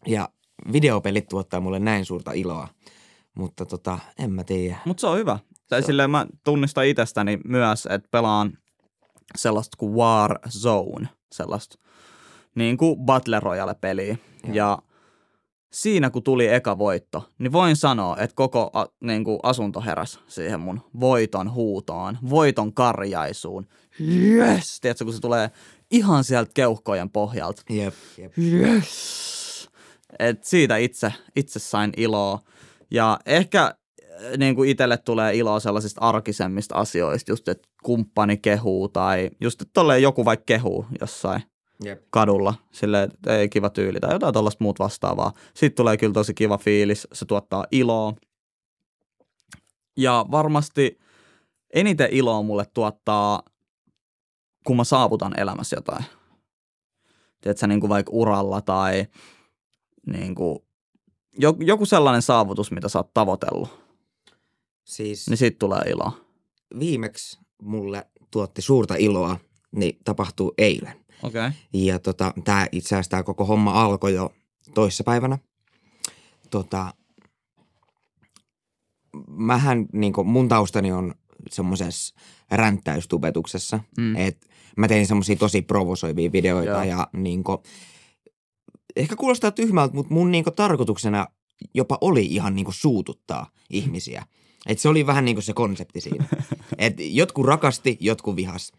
Ja 0.06 0.28
videopelit 0.72 1.28
tuottaa 1.28 1.60
mulle 1.60 1.78
näin 1.78 2.04
suurta 2.04 2.32
iloa. 2.32 2.68
Mutta 3.34 3.66
tota, 3.66 3.98
en 4.18 4.32
mä 4.32 4.44
tiedä. 4.44 4.76
Mutta 4.84 5.00
se 5.00 5.06
on 5.06 5.18
hyvä. 5.18 5.38
Tai 5.68 5.82
Se- 5.82 5.86
silleen 5.86 6.10
mä 6.10 6.26
tunnistan 6.44 6.86
itsestäni 6.86 7.38
myös, 7.44 7.88
että 7.90 8.08
pelaan 8.10 8.58
sellaista 9.36 9.76
kuin 9.76 9.94
Warzone, 9.94 11.08
sellaista 11.32 11.78
niin 12.54 12.76
kuin 12.76 12.96
Battle 13.00 13.40
Royale-peliä. 13.40 14.16
Joo. 14.44 14.54
Ja 14.54 14.78
siinä 15.72 16.10
kun 16.10 16.22
tuli 16.22 16.48
eka 16.48 16.78
voitto, 16.78 17.30
niin 17.38 17.52
voin 17.52 17.76
sanoa, 17.76 18.16
että 18.16 18.34
koko 18.34 18.70
a, 18.72 18.86
niin 19.00 19.24
kuin 19.24 19.38
asunto 19.42 19.80
heräs 19.80 20.20
siihen 20.28 20.60
mun 20.60 20.80
voiton 21.00 21.52
huutoon, 21.52 22.18
voiton 22.30 22.74
karjaisuun. 22.74 23.66
Yes! 24.00 24.80
Tiedätkö, 24.80 25.04
kun 25.04 25.14
se 25.14 25.20
tulee 25.20 25.50
ihan 25.90 26.24
sieltä 26.24 26.50
keuhkojen 26.54 27.10
pohjalta. 27.10 27.62
Jep, 27.70 27.94
jep. 28.18 28.38
Yes! 28.38 29.68
Et 30.18 30.44
siitä 30.44 30.76
itse, 30.76 31.12
itse 31.36 31.58
sain 31.58 31.92
iloa. 31.96 32.40
Ja 32.90 33.18
ehkä 33.26 33.62
äh, 33.64 34.36
niin 34.38 34.54
kuin 34.54 34.70
itselle 34.70 34.96
tulee 34.96 35.36
iloa 35.36 35.60
sellaisista 35.60 36.00
arkisemmista 36.00 36.74
asioista, 36.74 37.32
just 37.32 37.48
että 37.48 37.68
kumppani 37.82 38.36
kehuu 38.36 38.88
tai 38.88 39.30
just 39.40 39.62
että 39.62 39.70
tolleen 39.74 40.02
joku 40.02 40.24
vaikka 40.24 40.44
kehuu 40.44 40.86
jossain 41.00 41.42
Jep. 41.84 42.02
kadulla, 42.10 42.54
silleen, 42.72 43.10
että 43.14 43.38
ei 43.38 43.48
kiva 43.48 43.70
tyyli 43.70 44.00
tai 44.00 44.12
jotain 44.12 44.32
tuollaista 44.32 44.64
muut 44.64 44.78
vastaavaa. 44.78 45.32
Sitten 45.54 45.76
tulee 45.76 45.96
kyllä 45.96 46.12
tosi 46.12 46.34
kiva 46.34 46.58
fiilis, 46.58 47.08
se 47.12 47.24
tuottaa 47.24 47.66
iloa. 47.70 48.14
Ja 49.96 50.26
varmasti 50.30 50.98
eniten 51.74 52.08
iloa 52.10 52.42
mulle 52.42 52.64
tuottaa, 52.74 53.42
kun 54.66 54.76
mä 54.76 54.84
saavutan 54.84 55.40
elämässä 55.40 55.76
jotain. 55.76 56.04
Tiedätkö, 57.40 57.66
niin 57.66 57.80
kuin 57.80 57.90
vaikka 57.90 58.12
uralla 58.12 58.60
tai 58.60 59.06
niin 60.06 60.34
kuin, 60.34 60.58
joku, 61.38 61.62
joku 61.62 61.86
sellainen 61.86 62.22
saavutus, 62.22 62.70
mitä 62.70 62.88
sä 62.88 62.98
oot 62.98 63.14
tavoitellut, 63.14 63.86
Siis 64.84 65.28
niin 65.28 65.36
siitä 65.36 65.58
tulee 65.58 65.80
iloa. 65.80 66.12
viimeksi 66.78 67.38
mulle 67.62 68.06
tuotti 68.30 68.62
suurta 68.62 68.94
iloa, 68.98 69.38
niin 69.72 69.98
tapahtuu 70.04 70.54
eilen. 70.58 71.05
Okay. 71.22 71.50
Ja 71.72 71.98
tota, 71.98 72.32
tämä 72.44 72.66
itse 72.72 72.94
asiassa 72.94 73.10
tää 73.10 73.22
koko 73.22 73.44
homma 73.44 73.82
alkoi 73.82 74.14
jo 74.14 74.34
toissapäivänä. 74.74 75.38
Tota, 76.50 76.94
mähän, 79.28 79.86
niin 79.92 80.12
mun 80.24 80.48
taustani 80.48 80.92
on 80.92 81.14
semmoisessa 81.50 82.14
ränttäystubetuksessa. 82.50 83.80
Mm. 83.98 84.16
Et 84.16 84.48
mä 84.76 84.88
tein 84.88 85.06
semmoisia 85.06 85.36
tosi 85.36 85.62
provosoivia 85.62 86.32
videoita 86.32 86.70
Joo. 86.70 86.82
ja 86.82 87.06
niin 87.12 87.44
kuin, 87.44 87.58
ehkä 88.96 89.16
kuulostaa 89.16 89.50
tyhmältä, 89.50 89.94
mutta 89.94 90.14
mun 90.14 90.30
niin 90.30 90.44
tarkoituksena 90.56 91.26
jopa 91.74 91.98
oli 92.00 92.26
ihan 92.26 92.54
niin 92.54 92.66
suututtaa 92.70 93.50
ihmisiä. 93.70 94.26
Et 94.66 94.78
se 94.78 94.88
oli 94.88 95.06
vähän 95.06 95.24
niin 95.24 95.34
kuin 95.34 95.42
se 95.42 95.52
konsepti 95.52 96.00
siinä. 96.00 96.24
Et 96.78 96.94
jotkut 96.98 97.46
rakasti, 97.46 97.96
jotkut 98.00 98.36
vihas. 98.36 98.72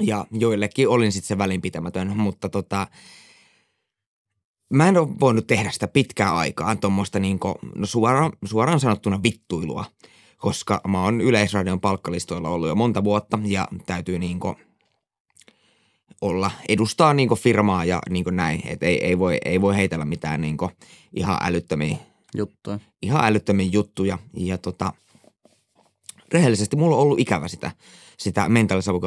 Ja 0.00 0.26
joillekin 0.30 0.88
olin 0.88 1.12
sitten 1.12 1.28
se 1.28 1.38
välinpitämätön, 1.38 2.16
mutta 2.16 2.48
tota, 2.48 2.86
mä 4.72 4.88
en 4.88 4.96
ole 4.96 5.08
voinut 5.20 5.46
tehdä 5.46 5.70
sitä 5.70 5.88
pitkään 5.88 6.34
aikaan, 6.34 6.78
tuommoista 6.78 7.18
niinku, 7.18 7.54
no 7.74 7.86
suoraan, 7.86 8.32
suoraan 8.44 8.80
sanottuna 8.80 9.22
vittuilua, 9.22 9.84
koska 10.38 10.80
mä 10.88 11.04
oon 11.04 11.20
Yleisradion 11.20 11.80
palkkalistoilla 11.80 12.48
ollut 12.48 12.68
jo 12.68 12.74
monta 12.74 13.04
vuotta 13.04 13.38
ja 13.44 13.68
täytyy 13.86 14.18
niinku 14.18 14.56
olla, 16.20 16.50
edustaa 16.68 17.14
niinku 17.14 17.36
firmaa 17.36 17.84
ja 17.84 17.98
niinku 18.10 18.30
näin, 18.30 18.62
että 18.64 18.86
ei, 18.86 19.04
ei, 19.04 19.18
voi, 19.18 19.38
ei 19.44 19.60
voi 19.60 19.76
heitellä 19.76 20.04
mitään 20.04 20.40
niinku 20.40 20.70
ihan 21.12 21.38
älyttömiä 21.40 21.96
Juttuja. 22.36 22.78
ihan 23.02 23.24
älyttömiä 23.24 23.68
juttuja. 23.72 24.18
Ja 24.36 24.58
tota, 24.58 24.92
rehellisesti 26.32 26.76
mulla 26.76 26.96
on 26.96 27.02
ollut 27.02 27.20
ikävä 27.20 27.48
sitä, 27.48 27.70
sitä 28.18 28.48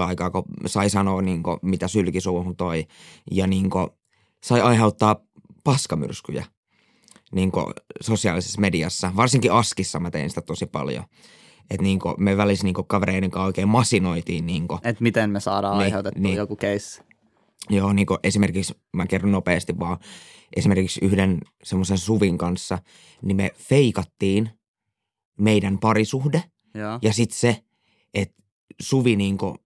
aikaa, 0.06 0.30
kun 0.30 0.44
sai 0.66 0.90
sanoa 0.90 1.22
niin 1.22 1.44
kuin, 1.44 1.58
mitä 1.62 1.88
sylki 1.88 2.22
suuhun 2.22 2.56
toi. 2.56 2.86
Ja 3.32 3.48
niin 3.48 3.70
kuin, 3.70 3.88
sai 4.44 4.62
aiheuttaa 4.62 5.16
paskamyrskyjä 5.64 6.46
niin 7.32 7.52
kuin, 7.52 7.66
sosiaalisessa 8.02 8.62
mediassa. 8.62 9.12
Varsinkin 9.16 9.52
Askissa 9.52 10.00
mä 10.00 10.12
tein 10.12 10.30
sitä 10.30 10.42
tosi 10.42 10.66
paljon. 10.66 11.04
Että 11.70 11.84
niin 11.84 12.00
kuin, 12.00 12.16
me 12.18 12.38
välissä 12.38 12.64
niin 12.64 12.74
kuin, 12.74 12.88
kavereiden 12.88 13.32
kanssa 13.32 13.46
oikein 13.46 13.70
masinoitiin. 13.70 14.46
Niin 14.46 14.68
Että 14.84 15.04
miten 15.04 15.30
me 15.30 15.40
saadaan 15.40 15.78
Niin, 15.78 15.84
aiheutettua 15.84 16.22
niin. 16.22 16.36
joku 16.36 16.56
keissi. 16.56 17.02
Joo, 17.70 17.94
niin 17.94 18.06
kuin 18.06 18.20
esimerkiksi, 18.24 18.74
mä 18.94 19.08
kerron 19.08 19.32
nopeasti 19.32 19.80
vaan, 19.80 19.98
esimerkiksi 20.56 21.00
yhden 21.04 21.40
semmoisen 21.64 21.98
Suvin 21.98 22.38
kanssa, 22.38 22.78
niin 23.22 23.38
me 23.38 23.52
feikattiin 23.58 24.50
meidän 25.40 25.80
parisuhde 25.80 26.44
Joo. 26.76 27.00
ja 27.02 27.14
sitten 27.14 27.38
se, 27.38 27.64
että 28.14 28.41
Suvi 28.82 29.16
niinku 29.16 29.58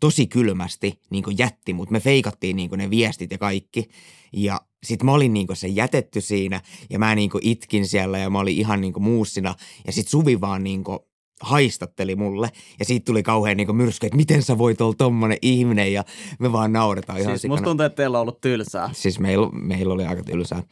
tosi 0.00 0.26
kylmästi 0.26 1.00
niinku 1.10 1.30
jätti, 1.38 1.72
mutta 1.72 1.92
me 1.92 2.00
feikattiin 2.00 2.56
niinku 2.56 2.76
ne 2.76 2.90
viestit 2.90 3.30
ja 3.30 3.38
kaikki. 3.38 3.88
Ja 4.32 4.60
sitten 4.82 5.06
mä 5.06 5.12
olin 5.12 5.32
niinku 5.32 5.54
se 5.54 5.68
jätetty 5.68 6.20
siinä 6.20 6.60
ja 6.90 6.98
mä 6.98 7.14
niinku 7.14 7.38
itkin 7.42 7.86
siellä 7.86 8.18
ja 8.18 8.30
mä 8.30 8.38
olin 8.38 8.58
ihan 8.58 8.80
niinku 8.80 9.00
muussina. 9.00 9.54
Ja 9.86 9.92
sitten 9.92 10.10
Suvi 10.10 10.40
vaan 10.40 10.64
niinku 10.64 11.08
haistatteli 11.40 12.16
mulle 12.16 12.50
ja 12.78 12.84
siitä 12.84 13.04
tuli 13.04 13.22
kauhean 13.22 13.56
niinku 13.56 13.72
myrsky, 13.72 14.06
että 14.06 14.16
miten 14.16 14.42
sä 14.42 14.58
voit 14.58 14.80
olla 14.80 14.94
tommonen 14.98 15.38
ihminen 15.42 15.92
ja 15.92 16.04
me 16.38 16.52
vaan 16.52 16.72
nauretaan 16.72 17.18
ihan 17.18 17.32
Siis 17.32 17.42
sikana. 17.42 17.52
musta 17.52 17.64
tuntuu, 17.64 17.86
että 17.86 17.96
teillä 17.96 18.18
on 18.18 18.22
ollut 18.22 18.40
tylsää. 18.40 18.90
Siis 18.92 19.18
meillä, 19.18 19.48
meillä 19.52 19.94
oli 19.94 20.06
aika 20.06 20.22
tylsää. 20.22 20.62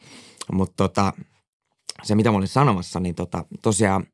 Mutta 0.51 0.73
tota, 0.77 1.13
se 2.03 2.15
mitä 2.15 2.31
mä 2.31 2.37
olin 2.37 2.47
sanomassa, 2.47 2.99
niin 2.99 3.15
tota, 3.15 3.45
tosiaan 3.61 4.05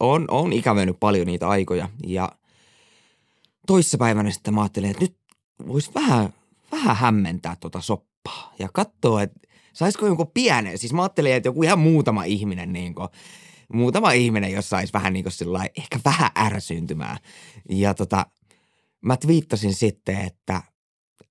on, 0.00 0.24
on 0.30 0.52
ikävöinyt 0.52 1.00
paljon 1.00 1.26
niitä 1.26 1.48
aikoja. 1.48 1.88
Ja 2.06 2.32
toissapäivänä 3.66 4.30
sitten 4.30 4.54
mä 4.54 4.60
ajattelin, 4.60 4.90
että 4.90 5.02
nyt 5.02 5.16
voisi 5.68 5.90
vähän, 5.94 6.34
vähän 6.72 6.96
hämmentää 6.96 7.56
tota 7.60 7.80
soppaa. 7.80 8.54
Ja 8.58 8.68
katsoa, 8.72 9.22
että 9.22 9.40
saisiko 9.72 10.06
jonkun 10.06 10.30
pienen, 10.34 10.78
siis 10.78 10.92
mä 10.92 11.02
ajattelin, 11.02 11.34
että 11.34 11.48
joku 11.48 11.62
ihan 11.62 11.78
muutama 11.78 12.24
ihminen 12.24 12.72
niin 12.72 12.94
kuin, 12.94 13.08
muutama 13.72 14.12
ihminen, 14.12 14.52
jos 14.52 14.70
saisi 14.70 14.92
vähän 14.92 15.12
niin 15.12 15.24
kuin 15.24 15.32
sillä 15.32 15.52
lailla 15.52 15.72
ehkä 15.78 16.00
vähän 16.04 16.30
ärsyntymään. 16.38 17.18
Ja 17.70 17.94
tota, 17.94 18.26
mä 19.00 19.16
twiittasin 19.16 19.74
sitten, 19.74 20.20
että 20.20 20.62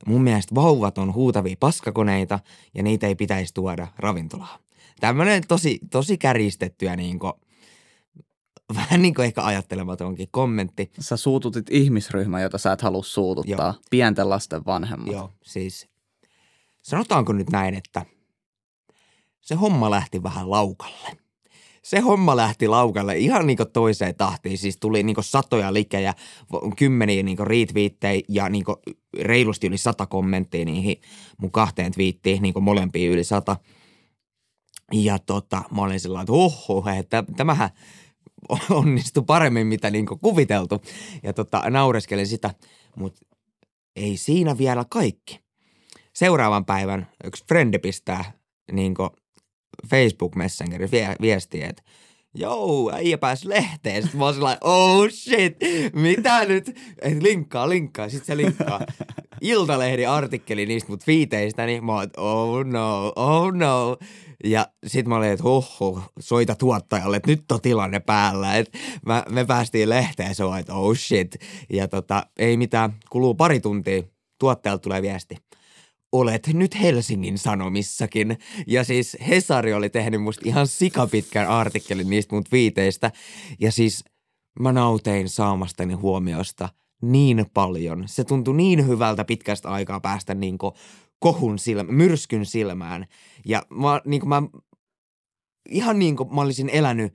mun 0.05 0.21
mielestä 0.21 0.55
vauvat 0.55 0.97
on 0.97 1.13
huutavia 1.13 1.55
paskakoneita 1.59 2.39
ja 2.73 2.83
niitä 2.83 3.07
ei 3.07 3.15
pitäisi 3.15 3.53
tuoda 3.53 3.87
ravintolaan. 3.97 4.59
Tämmöinen 4.99 5.43
tosi, 5.47 5.79
tosi 5.91 6.17
kärjistetty 6.17 6.85
ja 6.85 6.95
niin 6.95 7.19
kuin, 7.19 7.33
vähän 8.75 9.01
niin 9.01 9.13
kuin 9.13 9.25
ehkä 9.25 9.43
ajattelematonkin 9.43 10.27
kommentti. 10.31 10.91
Sä 10.99 11.17
suututit 11.17 11.65
ihmisryhmän, 11.69 12.41
jota 12.41 12.57
sä 12.57 12.71
et 12.71 12.81
halua 12.81 13.03
suututtaa. 13.03 13.73
Joo. 13.73 13.81
Pienten 13.89 14.29
lasten 14.29 14.65
vanhemmat. 14.65 15.13
Joo, 15.13 15.31
siis 15.43 15.87
sanotaanko 16.81 17.33
nyt 17.33 17.49
näin, 17.49 17.73
että 17.73 18.05
se 19.41 19.55
homma 19.55 19.91
lähti 19.91 20.23
vähän 20.23 20.49
laukalle. 20.49 21.17
Se 21.81 21.99
homma 21.99 22.35
lähti 22.35 22.67
laukalle 22.67 23.17
ihan 23.17 23.47
niin 23.47 23.57
toiseen 23.73 24.15
tahtiin. 24.15 24.57
Siis 24.57 24.77
tuli 24.77 25.03
niin 25.03 25.15
satoja 25.21 25.73
likejä, 25.73 26.13
kymmeniä 26.77 27.23
niin 27.23 27.37
retweettejä 27.39 28.21
ja 28.29 28.49
niin 28.49 28.65
reilusti 29.21 29.67
yli 29.67 29.77
sata 29.77 30.05
kommenttia 30.05 30.65
niihin 30.65 31.01
mun 31.37 31.51
kahteen 31.51 31.91
twiittiin, 31.91 32.41
niin 32.41 32.63
molempiin 32.63 33.11
yli 33.11 33.23
sata. 33.23 33.57
Ja 34.93 35.19
tota, 35.19 35.63
mä 35.75 35.81
olin 35.81 35.99
sillä 35.99 36.21
että 36.21 36.33
oho, 36.33 36.83
että 36.99 37.23
tämähän 37.37 37.69
onnistui 38.69 39.23
paremmin, 39.23 39.67
mitä 39.67 39.89
niin 39.89 40.05
kuviteltu. 40.05 40.81
Ja 41.23 41.33
tota, 41.33 41.69
naureskelin 41.69 42.27
sitä, 42.27 42.53
mutta 42.95 43.21
ei 43.95 44.17
siinä 44.17 44.57
vielä 44.57 44.85
kaikki. 44.89 45.39
Seuraavan 46.13 46.65
päivän 46.65 47.07
yksi 47.23 47.45
frendi 47.47 47.79
pistää 47.79 48.31
niin 48.71 48.93
Facebook 49.89 50.35
Messengerin 50.35 50.91
vie- 50.91 51.15
viestiä, 51.21 51.67
että 51.67 51.83
Joo, 52.37 52.91
äijä 52.93 53.17
pääsi 53.17 53.49
lehteen. 53.49 54.01
Sitten 54.01 54.19
mä 54.19 54.25
oon 54.25 54.33
sellainen, 54.33 54.63
oh 54.63 55.09
shit, 55.09 55.57
mitä 55.93 56.45
nyt? 56.45 56.79
Et 57.01 57.23
linkkaa, 57.23 57.69
linkkaa. 57.69 58.09
Sitten 58.09 58.25
se 58.25 58.37
linkkaa 58.37 58.81
Iltalehden 59.41 60.09
artikkeli 60.09 60.65
niistä 60.65 60.89
mut 60.89 61.07
viiteistä, 61.07 61.65
niin 61.65 61.85
mä 61.85 61.93
oon, 61.93 62.09
oh 62.17 62.65
no, 62.65 63.13
oh 63.15 63.53
no. 63.53 63.97
Ja 64.43 64.67
sit 64.87 65.07
mä 65.07 65.15
olin, 65.15 65.29
että 65.29 65.43
hoho, 65.43 66.01
soita 66.19 66.55
tuottajalle, 66.55 67.17
että 67.17 67.31
nyt 67.31 67.51
on 67.51 67.61
tilanne 67.61 67.99
päällä. 67.99 68.57
Et 68.57 68.77
mä, 69.05 69.23
me 69.29 69.45
päästiin 69.45 69.89
lehteen, 69.89 70.35
se 70.35 70.43
että 70.59 70.73
oh 70.73 70.97
shit. 70.97 71.35
Ja 71.69 71.87
tota, 71.87 72.27
ei 72.37 72.57
mitään, 72.57 72.93
kuluu 73.09 73.35
pari 73.35 73.59
tuntia, 73.59 74.03
tuottajalta 74.39 74.81
tulee 74.81 75.01
viesti 75.01 75.35
olet 76.19 76.47
nyt 76.47 76.81
Helsingin 76.81 77.37
Sanomissakin. 77.37 78.37
Ja 78.67 78.83
siis 78.83 79.17
Hesari 79.27 79.73
oli 79.73 79.89
tehnyt 79.89 80.21
musta 80.21 80.41
ihan 80.45 80.67
sikapitkän 80.67 81.47
artikkelin 81.47 82.09
niistä 82.09 82.35
mun 82.35 82.43
viiteistä. 82.51 83.11
Ja 83.59 83.71
siis 83.71 84.03
mä 84.59 84.71
nautein 84.71 85.29
saamastani 85.29 85.93
huomiosta 85.93 86.69
niin 87.01 87.45
paljon. 87.53 88.03
Se 88.07 88.23
tuntui 88.23 88.55
niin 88.55 88.87
hyvältä 88.87 89.25
pitkästä 89.25 89.69
aikaa 89.69 89.99
päästä 89.99 90.33
niin 90.33 90.57
kohun 91.25 91.59
silmä, 91.59 91.91
myrskyn 91.91 92.45
silmään. 92.45 93.05
Ja 93.45 93.63
mä, 93.69 94.01
niin 94.05 94.29
mä 94.29 94.43
ihan 95.69 95.99
niin 95.99 96.15
kuin 96.15 96.35
mä 96.35 96.41
olisin 96.41 96.69
elänyt 96.69 97.13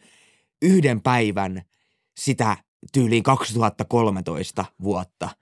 yhden 0.62 1.00
päivän 1.00 1.62
sitä 2.16 2.56
tyyliin 2.92 3.22
2013 3.22 4.64
vuotta– 4.82 5.28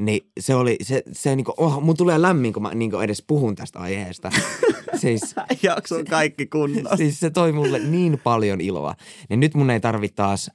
niin 0.00 0.30
se 0.40 0.54
oli, 0.54 0.76
se, 0.82 1.02
se 1.12 1.36
niinku, 1.36 1.54
oh, 1.56 1.82
mun 1.82 1.96
tulee 1.96 2.22
lämmin, 2.22 2.52
kun 2.52 2.62
mä 2.62 2.74
niinku 2.74 2.98
edes 2.98 3.24
puhun 3.26 3.54
tästä 3.54 3.78
aiheesta. 3.78 4.30
siis, 5.00 5.34
Jakso 5.62 5.96
on 5.96 6.04
kaikki 6.04 6.46
kunnossa. 6.46 6.96
siis 6.96 7.20
se 7.20 7.30
toi 7.30 7.52
mulle 7.52 7.78
niin 7.78 8.20
paljon 8.24 8.60
iloa. 8.60 8.94
Niin 9.28 9.40
nyt 9.40 9.54
mun 9.54 9.70
ei 9.70 9.80
tarvitse 9.80 10.14
taas, 10.14 10.50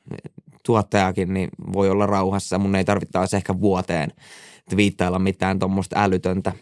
tuottajakin, 0.65 1.33
niin 1.33 1.49
voi 1.73 1.89
olla 1.89 2.05
rauhassa. 2.05 2.59
Mun 2.59 2.75
ei 2.75 2.85
tarvitse 2.85 3.11
taas 3.11 3.33
ehkä 3.33 3.59
vuoteen 3.59 4.11
twiittailla 4.69 5.19
mitään 5.19 5.59
tuommoista 5.59 6.03
älytöntä. 6.03 6.53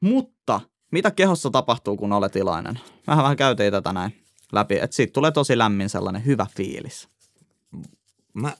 Mutta 0.00 0.60
mitä 0.92 1.10
kehossa 1.10 1.50
tapahtuu, 1.50 1.96
kun 1.96 2.12
olet 2.12 2.36
iloinen? 2.36 2.80
Vähän 3.06 3.22
vähän 3.22 3.36
käytiin 3.36 3.72
tätä 3.72 3.92
näin 3.92 4.24
läpi, 4.52 4.74
että 4.78 4.96
siitä 4.96 5.12
tulee 5.12 5.30
tosi 5.30 5.58
lämmin 5.58 5.88
sellainen 5.88 6.24
hyvä 6.26 6.46
fiilis. 6.56 7.08
Mä, 8.34 8.56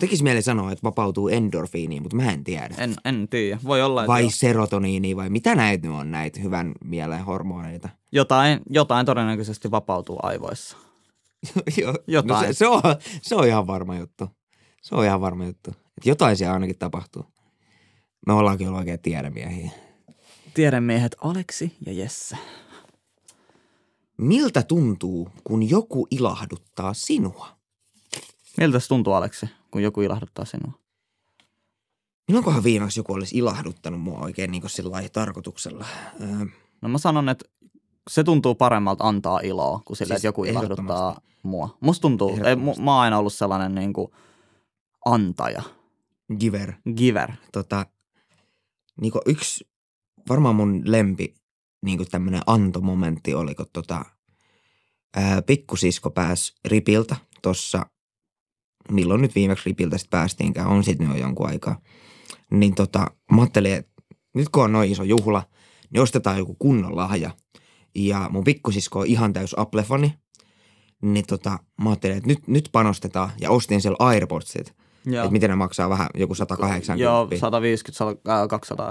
tekisi 0.00 0.22
mieli 0.22 0.42
sanoa, 0.42 0.72
että 0.72 0.82
vapautuu 0.82 1.28
endorfiiniin, 1.28 2.02
mutta 2.02 2.16
mä 2.16 2.32
en 2.32 2.44
tiedä. 2.44 2.74
En, 2.78 2.94
en 3.04 3.28
tiedä. 3.28 3.58
Voi 3.64 3.82
olla, 3.82 4.06
Vai 4.06 4.24
jo- 4.24 4.30
serotoniini 4.30 5.16
vai 5.16 5.30
mitä 5.30 5.54
näitä 5.54 5.88
nyt 5.88 5.96
on 5.96 6.10
näitä 6.10 6.40
hyvän 6.40 6.72
mielen 6.84 7.24
hormoneita? 7.24 7.88
jotain, 8.12 8.60
jotain 8.70 9.06
todennäköisesti 9.06 9.70
vapautuu 9.70 10.18
aivoissa. 10.22 10.76
Joo, 11.80 11.94
Jotain. 12.06 12.40
No 12.40 12.46
se, 12.46 12.52
se, 12.52 12.66
on, 12.66 12.82
se 13.22 13.34
on 13.34 13.46
ihan 13.46 13.66
varma 13.66 13.98
juttu. 13.98 14.28
Se 14.82 14.94
on 14.94 15.04
ihan 15.04 15.20
varma 15.20 15.44
juttu. 15.44 15.70
Et 15.70 16.06
jotain 16.06 16.36
siellä 16.36 16.54
ainakin 16.54 16.78
tapahtuu. 16.78 17.24
Me 18.26 18.32
ollaan 18.32 18.58
kyllä 18.58 18.76
oikein 18.78 19.00
tiedemiehiä. 19.00 19.70
Tiedemiehet 20.54 21.16
Aleksi 21.20 21.76
ja 21.86 21.92
Jesse. 21.92 22.36
Miltä 24.16 24.62
tuntuu, 24.62 25.28
kun 25.44 25.70
joku 25.70 26.06
ilahduttaa 26.10 26.94
sinua? 26.94 27.48
Miltä 28.56 28.80
se 28.80 28.88
tuntuu, 28.88 29.12
Aleksi, 29.12 29.46
kun 29.70 29.82
joku 29.82 30.02
ilahduttaa 30.02 30.44
sinua? 30.44 30.72
Milloinkohan 32.28 32.64
viimeksi 32.64 33.00
joku 33.00 33.12
olisi 33.12 33.38
ilahduttanut 33.38 34.00
mua 34.00 34.18
oikein 34.18 34.50
niin 34.50 34.62
sillä 34.70 35.08
tarkoituksella? 35.12 35.84
Öö, 36.20 36.46
No 36.82 36.88
mä 36.88 36.98
sanon, 36.98 37.28
että 37.28 37.44
se 38.10 38.24
tuntuu 38.24 38.54
paremmalta 38.54 39.04
antaa 39.04 39.40
iloa, 39.40 39.80
kuin 39.84 39.96
sille, 39.96 40.08
Siis 40.08 40.16
että 40.16 40.28
joku 40.28 40.44
ilahduttaa 40.44 41.20
mua. 41.42 41.78
Musta 41.80 42.02
tuntuu, 42.02 42.38
ei, 42.44 42.56
mä 42.56 42.70
oon 42.70 43.02
aina 43.02 43.18
ollut 43.18 43.32
sellainen 43.32 43.74
niin 43.74 43.92
kuin 43.92 44.10
antaja, 45.04 45.62
giver. 46.38 46.72
giver. 46.96 47.32
Tota, 47.52 47.86
niin 49.00 49.12
kuin 49.12 49.22
yksi, 49.26 49.68
varmaan 50.28 50.56
mun 50.56 50.82
lempi 50.84 51.34
niin 51.84 52.10
tämmöinen 52.10 52.40
antomomentti 52.46 53.34
oli, 53.34 53.54
kun 53.54 53.66
tota, 53.72 54.04
ää, 55.16 55.42
pikkusisko 55.42 56.10
pääsi 56.10 56.54
ripiltä 56.64 57.16
tuossa, 57.42 57.86
milloin 58.90 59.22
nyt 59.22 59.34
viimeksi 59.34 59.70
ripiltä 59.70 59.98
sitten 59.98 60.18
päästiinkään, 60.18 60.68
on 60.68 60.84
sitten 60.84 61.08
jo 61.08 61.16
jonkun 61.16 61.48
aikaa. 61.48 61.80
Niin 62.50 62.74
tota, 62.74 63.06
mä 63.32 63.40
ajattelin, 63.40 63.74
että 63.74 63.92
nyt 64.34 64.48
kun 64.48 64.64
on 64.64 64.72
noin 64.72 64.92
iso 64.92 65.02
juhla, 65.02 65.42
niin 65.90 66.02
ostetaan 66.02 66.38
joku 66.38 66.54
kunnon 66.54 66.96
lahja. 66.96 67.30
Ja 67.94 68.28
mun 68.32 68.44
pikkusisko 68.44 68.98
on 68.98 69.06
ihan 69.06 69.32
täys 69.32 69.54
Applefoni. 69.58 70.14
Niin 71.02 71.26
tota, 71.26 71.58
mä 71.82 71.90
ajattelin, 71.90 72.16
että 72.16 72.28
nyt, 72.28 72.48
nyt 72.48 72.68
panostetaan 72.72 73.30
ja 73.40 73.50
ostin 73.50 73.80
siellä 73.80 73.96
Airpodsit. 73.98 74.74
Joo. 75.06 75.24
Että 75.24 75.32
miten 75.32 75.50
ne 75.50 75.56
maksaa 75.56 75.90
vähän, 75.90 76.08
joku 76.14 76.34
180. 76.34 77.04
Joo, 77.04 77.28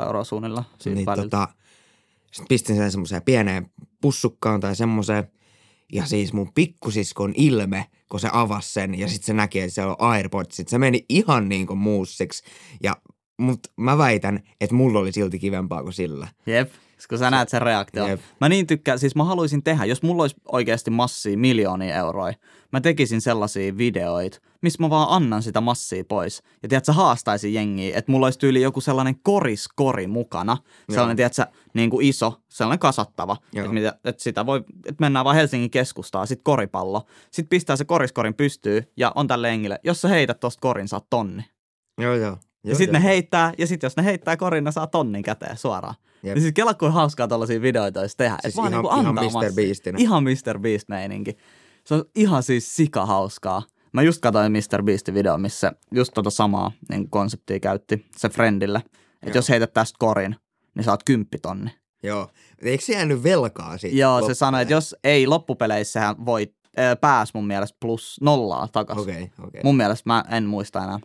150-200 0.01 0.05
euroa 0.05 0.23
suunnilleen 0.23 0.65
siitä 0.79 0.95
niin 0.95 1.05
väliltä. 1.05 1.37
tota, 1.37 1.47
sitten 2.31 2.47
pistin 2.49 2.75
sen 2.75 2.91
semmoiseen 2.91 3.21
pieneen 3.21 3.69
pussukkaan 4.01 4.59
tai 4.59 4.75
semmoiseen. 4.75 5.31
Ja 5.93 6.05
siis 6.05 6.33
mun 6.33 6.53
pikkusiskon 6.53 7.33
ilme, 7.37 7.85
kun 8.09 8.19
se 8.19 8.29
avasi 8.33 8.73
sen 8.73 8.99
ja 8.99 9.07
sitten 9.07 9.25
se 9.25 9.33
näki, 9.33 9.59
että 9.59 9.73
siellä 9.73 9.95
on 9.99 10.09
Airpodsit. 10.09 10.67
Se 10.67 10.77
meni 10.77 11.05
ihan 11.09 11.49
niin 11.49 11.67
kuin 11.67 11.79
muussiksi. 11.79 12.43
Ja 12.83 12.97
mut 13.39 13.60
mä 13.78 13.97
väitän, 13.97 14.39
että 14.62 14.75
mulla 14.75 14.99
oli 14.99 15.12
silti 15.12 15.39
kivempaa 15.39 15.84
kuin 15.84 15.93
sillä. 15.93 16.28
Jep, 16.45 16.71
kun 17.10 17.17
sä 17.17 17.32
näet 17.32 17.49
sen 17.49 17.62
reaktion. 17.62 18.10
Jep. 18.10 18.19
Mä 18.41 18.49
niin 18.49 18.67
tykkään, 18.67 18.99
siis 18.99 19.15
mä 19.15 19.23
haluaisin 19.23 19.63
tehdä, 19.63 19.86
jos 19.86 20.04
mulla 20.04 20.23
olisi 20.23 20.36
oikeasti 20.52 20.91
massia 20.91 21.38
miljoonia 21.38 21.95
euroja, 21.95 22.34
mä 22.71 22.82
tekisin 22.82 23.21
sellaisia 23.21 23.78
videoita, 23.78 24.39
missä 24.62 24.84
mä 24.84 24.89
vaan 24.89 25.08
annan 25.10 25.43
sitä 25.43 25.62
massia 25.62 26.04
pois. 26.08 26.43
Ja 26.63 26.69
tiedät, 26.69 26.86
sä 26.86 26.93
haastaisin 26.93 27.54
jengiä, 27.54 27.97
että 27.97 28.12
mulla 28.12 28.28
olisi 28.28 28.39
tyyli 28.39 28.62
joku 28.62 28.82
sellainen 28.82 29.19
koriskori 29.23 30.08
mukana, 30.08 30.58
sellainen, 30.89 31.17
tiedät 31.17 31.34
sä, 31.34 31.47
niin 31.73 31.89
kuin 31.89 32.06
iso, 32.06 32.41
sellainen 32.49 32.80
kasattava, 32.80 33.38
Joo. 33.54 33.65
että, 33.65 33.73
mitä, 33.73 33.99
että 34.04 34.23
sitä 34.23 34.45
voi, 34.45 34.58
että 34.86 34.99
mennään 34.99 35.25
vaan 35.25 35.36
Helsingin 35.36 35.71
keskustaan, 35.71 36.28
sit 36.28 36.41
koripallo, 36.43 37.06
sit 37.32 37.49
pistää 37.49 37.75
se 37.75 37.86
koriskorin 37.86 38.34
pystyy 38.34 38.91
ja 38.97 39.12
on 39.15 39.28
tälle 39.28 39.49
jengille, 39.49 39.80
jos 39.84 40.02
sä 40.02 40.08
heität 40.08 40.39
tosta 40.39 40.62
korin, 40.62 40.88
saat 40.88 41.10
tonni. 41.10 41.45
Joo, 42.02 42.15
joo. 42.15 42.38
Ja 42.63 42.75
sitten 42.75 43.01
ne 43.01 43.07
heittää, 43.07 43.53
ja 43.57 43.67
sitten 43.67 43.85
jos 43.85 43.97
ne 43.97 44.03
heittää 44.03 44.37
korin, 44.37 44.63
ne 44.63 44.71
saa 44.71 44.87
tonnin 44.87 45.23
käteen 45.23 45.57
suoraan. 45.57 45.95
Jep. 46.23 46.35
Ja 46.35 46.41
siis 46.41 46.53
kela 46.53 46.73
kuin 46.73 46.91
hauskaa 46.91 47.27
tällaisia 47.27 47.61
videoita 47.61 47.99
olisi 47.99 48.17
tehdä. 48.17 48.37
Siis 48.41 48.53
et 48.53 48.57
ihan- 48.59 48.71
niinku 48.71 48.87
ihan 48.87 49.07
antaa 49.07 49.23
Mr. 49.23 49.53
Beastinä. 49.55 49.97
Ihan 50.01 50.23
Mr. 50.23 50.59
Beast-meininki. 50.59 51.37
Se 51.85 51.93
on 51.95 52.05
ihan 52.15 52.43
siis 52.43 52.75
sika 52.75 53.05
hauskaa. 53.05 53.61
Mä 53.93 54.01
just 54.01 54.21
katsoin 54.21 54.51
Mr. 54.51 54.83
Beastin 54.83 55.13
video, 55.13 55.37
missä 55.37 55.73
just 55.91 56.11
tota 56.13 56.29
samaa 56.29 56.71
niin 56.89 57.09
konseptia 57.09 57.59
käytti 57.59 58.05
se 58.17 58.29
friendille. 58.29 58.83
Että 59.23 59.37
jos 59.37 59.49
heität 59.49 59.73
tästä 59.73 59.95
korin, 59.99 60.35
niin 60.75 60.83
saat 60.83 61.03
kymppitonni. 61.03 61.71
Joo. 62.03 62.27
Eikö 62.61 62.83
se 62.85 62.93
jäänyt 62.93 63.23
velkaa 63.23 63.77
siitä? 63.77 63.97
Joo, 63.97 64.27
se 64.27 64.33
sanoi, 64.33 64.61
että 64.61 64.73
jos 64.73 64.95
ei 65.03 65.27
loppupeleissähän 65.27 66.25
voi 66.25 66.53
äh, 66.79 66.97
pääs 67.01 67.33
mun 67.33 67.47
mielestä 67.47 67.77
plus 67.79 68.17
nollaa 68.21 68.67
takaisin. 68.67 69.01
Okei, 69.03 69.13
okay, 69.15 69.23
okei. 69.23 69.47
Okay. 69.47 69.61
Mun 69.63 69.77
mielestä 69.77 70.09
mä 70.09 70.23
en 70.29 70.45
muista 70.45 70.83
enää. 70.83 70.99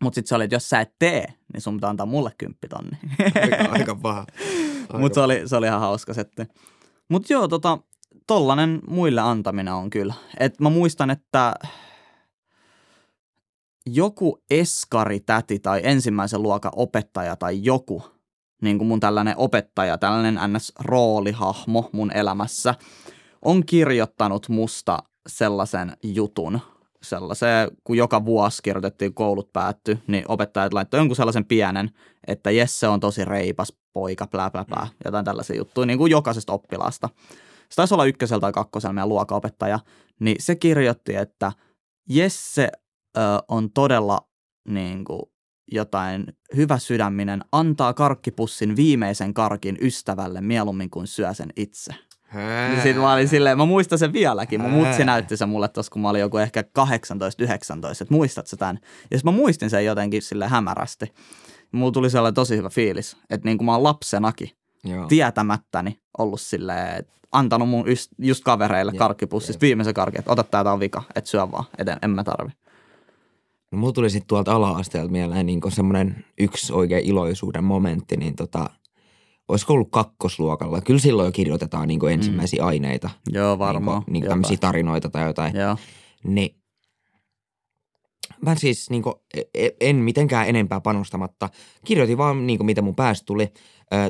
Mutta 0.00 0.14
sitten 0.14 0.28
se 0.28 0.34
oli, 0.34 0.44
että 0.44 0.56
jos 0.56 0.68
sä 0.68 0.80
et 0.80 0.94
tee, 0.98 1.26
niin 1.52 1.60
sun 1.60 1.76
pitää 1.76 1.90
antaa 1.90 2.06
mulle 2.06 2.32
kymppitonni. 2.38 2.98
Aika, 3.42 3.72
aika 3.72 3.94
paha. 3.94 4.26
Mutta 5.00 5.14
se 5.14 5.20
oli, 5.20 5.48
se 5.48 5.56
oli 5.56 5.66
ihan 5.66 5.80
hauska 5.80 6.14
setti. 6.14 6.42
Mutta 7.08 7.32
joo, 7.32 7.48
tota, 7.48 7.78
tollanen 8.26 8.80
muille 8.88 9.20
antaminen 9.20 9.74
on 9.74 9.90
kyllä. 9.90 10.14
Et 10.40 10.60
mä 10.60 10.70
muistan, 10.70 11.10
että 11.10 11.54
joku 13.86 14.42
eskaritäti 14.50 15.58
tai 15.58 15.80
ensimmäisen 15.84 16.42
luokan 16.42 16.72
opettaja 16.76 17.36
tai 17.36 17.58
joku, 17.62 18.02
niin 18.62 18.78
kuin 18.78 18.88
mun 18.88 19.00
tällainen 19.00 19.34
opettaja, 19.36 19.98
tällainen 19.98 20.34
NS-roolihahmo 20.36 21.90
mun 21.92 22.16
elämässä, 22.16 22.74
on 23.42 23.66
kirjoittanut 23.66 24.48
musta 24.48 24.98
sellaisen 25.28 25.96
jutun, 26.02 26.60
sellaisen, 27.02 27.70
kun 27.84 27.96
joka 27.96 28.24
vuosi 28.24 28.62
kirjoitettiin, 28.62 29.14
koulut 29.14 29.52
päättyi, 29.52 29.98
niin 30.06 30.24
opettajat 30.28 30.72
laittoi 30.72 31.00
jonkun 31.00 31.16
sellaisen 31.16 31.44
pienen, 31.44 31.90
että 32.26 32.50
Jesse 32.50 32.88
on 32.88 33.00
tosi 33.00 33.24
reipas 33.24 33.72
poika, 33.92 34.26
plää, 34.26 34.50
plää, 34.50 34.64
plää, 34.64 34.88
jotain 35.04 35.24
tällaisia 35.24 35.56
juttuja, 35.56 35.86
niin 35.86 35.98
kuin 35.98 36.10
jokaisesta 36.10 36.52
oppilaasta. 36.52 37.08
Se 37.68 37.76
taisi 37.76 37.94
olla 37.94 38.04
ykkösellä 38.04 38.40
tai 38.40 38.52
kakkosella 38.52 38.92
meidän 38.92 39.08
luokanopettaja, 39.08 39.78
niin 40.20 40.36
se 40.40 40.56
kirjoitti, 40.56 41.16
että 41.16 41.52
Jesse 42.08 42.68
ö, 43.16 43.20
on 43.48 43.70
todella 43.70 44.28
niin 44.68 45.04
kuin, 45.04 45.22
jotain 45.72 46.26
hyvä 46.56 46.78
sydäminen, 46.78 47.44
antaa 47.52 47.94
karkkipussin 47.94 48.76
viimeisen 48.76 49.34
karkin 49.34 49.78
ystävälle 49.80 50.40
mieluummin 50.40 50.90
kuin 50.90 51.06
syö 51.06 51.34
sen 51.34 51.50
itse. 51.56 51.94
Niin 52.68 52.82
sit 52.82 52.96
mä 52.96 53.12
olin 53.12 53.28
silleen, 53.28 53.58
mä 53.58 53.64
muistan 53.64 53.98
sen 53.98 54.12
vieläkin. 54.12 54.60
Mun 54.60 54.70
mutsi 54.70 55.02
Ää. 55.02 55.06
näytti 55.06 55.36
sen 55.36 55.48
mulle 55.48 55.68
tossa, 55.68 55.92
kun 55.92 56.02
mä 56.02 56.08
olin 56.10 56.20
joku 56.20 56.38
ehkä 56.38 56.60
18-19, 56.62 56.64
että 58.02 58.14
muistat 58.14 58.46
sä 58.46 58.56
tän? 58.56 58.78
Ja 59.10 59.18
sit 59.18 59.24
mä 59.24 59.30
muistin 59.30 59.70
sen 59.70 59.84
jotenkin 59.84 60.22
sille 60.22 60.48
hämärästi. 60.48 61.14
Mulla 61.72 61.92
tuli 61.92 62.10
sellainen 62.10 62.34
tosi 62.34 62.56
hyvä 62.56 62.68
fiilis, 62.68 63.16
että 63.30 63.48
niin 63.48 63.58
kuin 63.58 63.66
mä 63.66 63.72
oon 63.72 63.82
lapsenakin 63.82 64.50
Joo. 64.84 65.06
tietämättäni 65.06 66.00
ollut 66.18 66.40
silleen, 66.40 66.96
että 66.96 67.12
antanut 67.32 67.68
mun 67.68 67.88
just, 67.88 68.10
just 68.18 68.44
kavereille 68.44 68.92
karkkipussista 68.92 69.60
viimeisen 69.60 69.94
karkin, 69.94 70.18
että 70.18 70.32
ota 70.32 70.42
tää, 70.42 70.64
tää 70.64 70.72
on 70.72 70.80
vika, 70.80 71.02
että 71.14 71.30
syö 71.30 71.50
vaan, 71.52 71.64
et 71.78 71.88
en, 71.88 71.98
en 72.02 72.10
mä 72.10 72.24
tarvi. 72.24 72.50
No, 73.72 73.78
mulla 73.78 73.92
tuli 73.92 74.10
sitten 74.10 74.28
tuolta 74.28 74.54
ala-asteelta 74.54 75.12
mieleen 75.12 75.46
niin 75.46 75.60
semmoinen 75.68 76.24
yksi 76.38 76.72
oikein 76.72 77.04
iloisuuden 77.04 77.64
momentti, 77.64 78.16
niin 78.16 78.36
tota, 78.36 78.70
olisiko 79.50 79.72
ollut 79.72 79.90
kakkosluokalla? 79.90 80.80
Kyllä 80.80 81.00
silloin 81.00 81.26
jo 81.26 81.32
kirjoitetaan 81.32 81.88
niin 81.88 82.08
ensimmäisiä 82.12 82.64
aineita. 82.64 83.10
Joo, 83.32 83.58
varmaan. 83.58 84.02
Niin, 84.06 84.12
niin 84.12 84.28
tämmöisiä 84.28 84.56
tarinoita 84.56 85.08
tai 85.08 85.26
jotain. 85.26 85.56
Joo, 85.56 85.76
Niin 86.24 86.60
mä 88.46 88.54
siis 88.54 88.90
niin 88.90 89.02
kuin, 89.02 89.14
en 89.80 89.96
mitenkään 89.96 90.48
enempää 90.48 90.80
panostamatta. 90.80 91.48
Kirjoitin 91.84 92.18
vaan 92.18 92.46
niin 92.46 92.58
kuin, 92.58 92.66
mitä 92.66 92.82
mun 92.82 92.94
päästä 92.94 93.26
tuli 93.26 93.52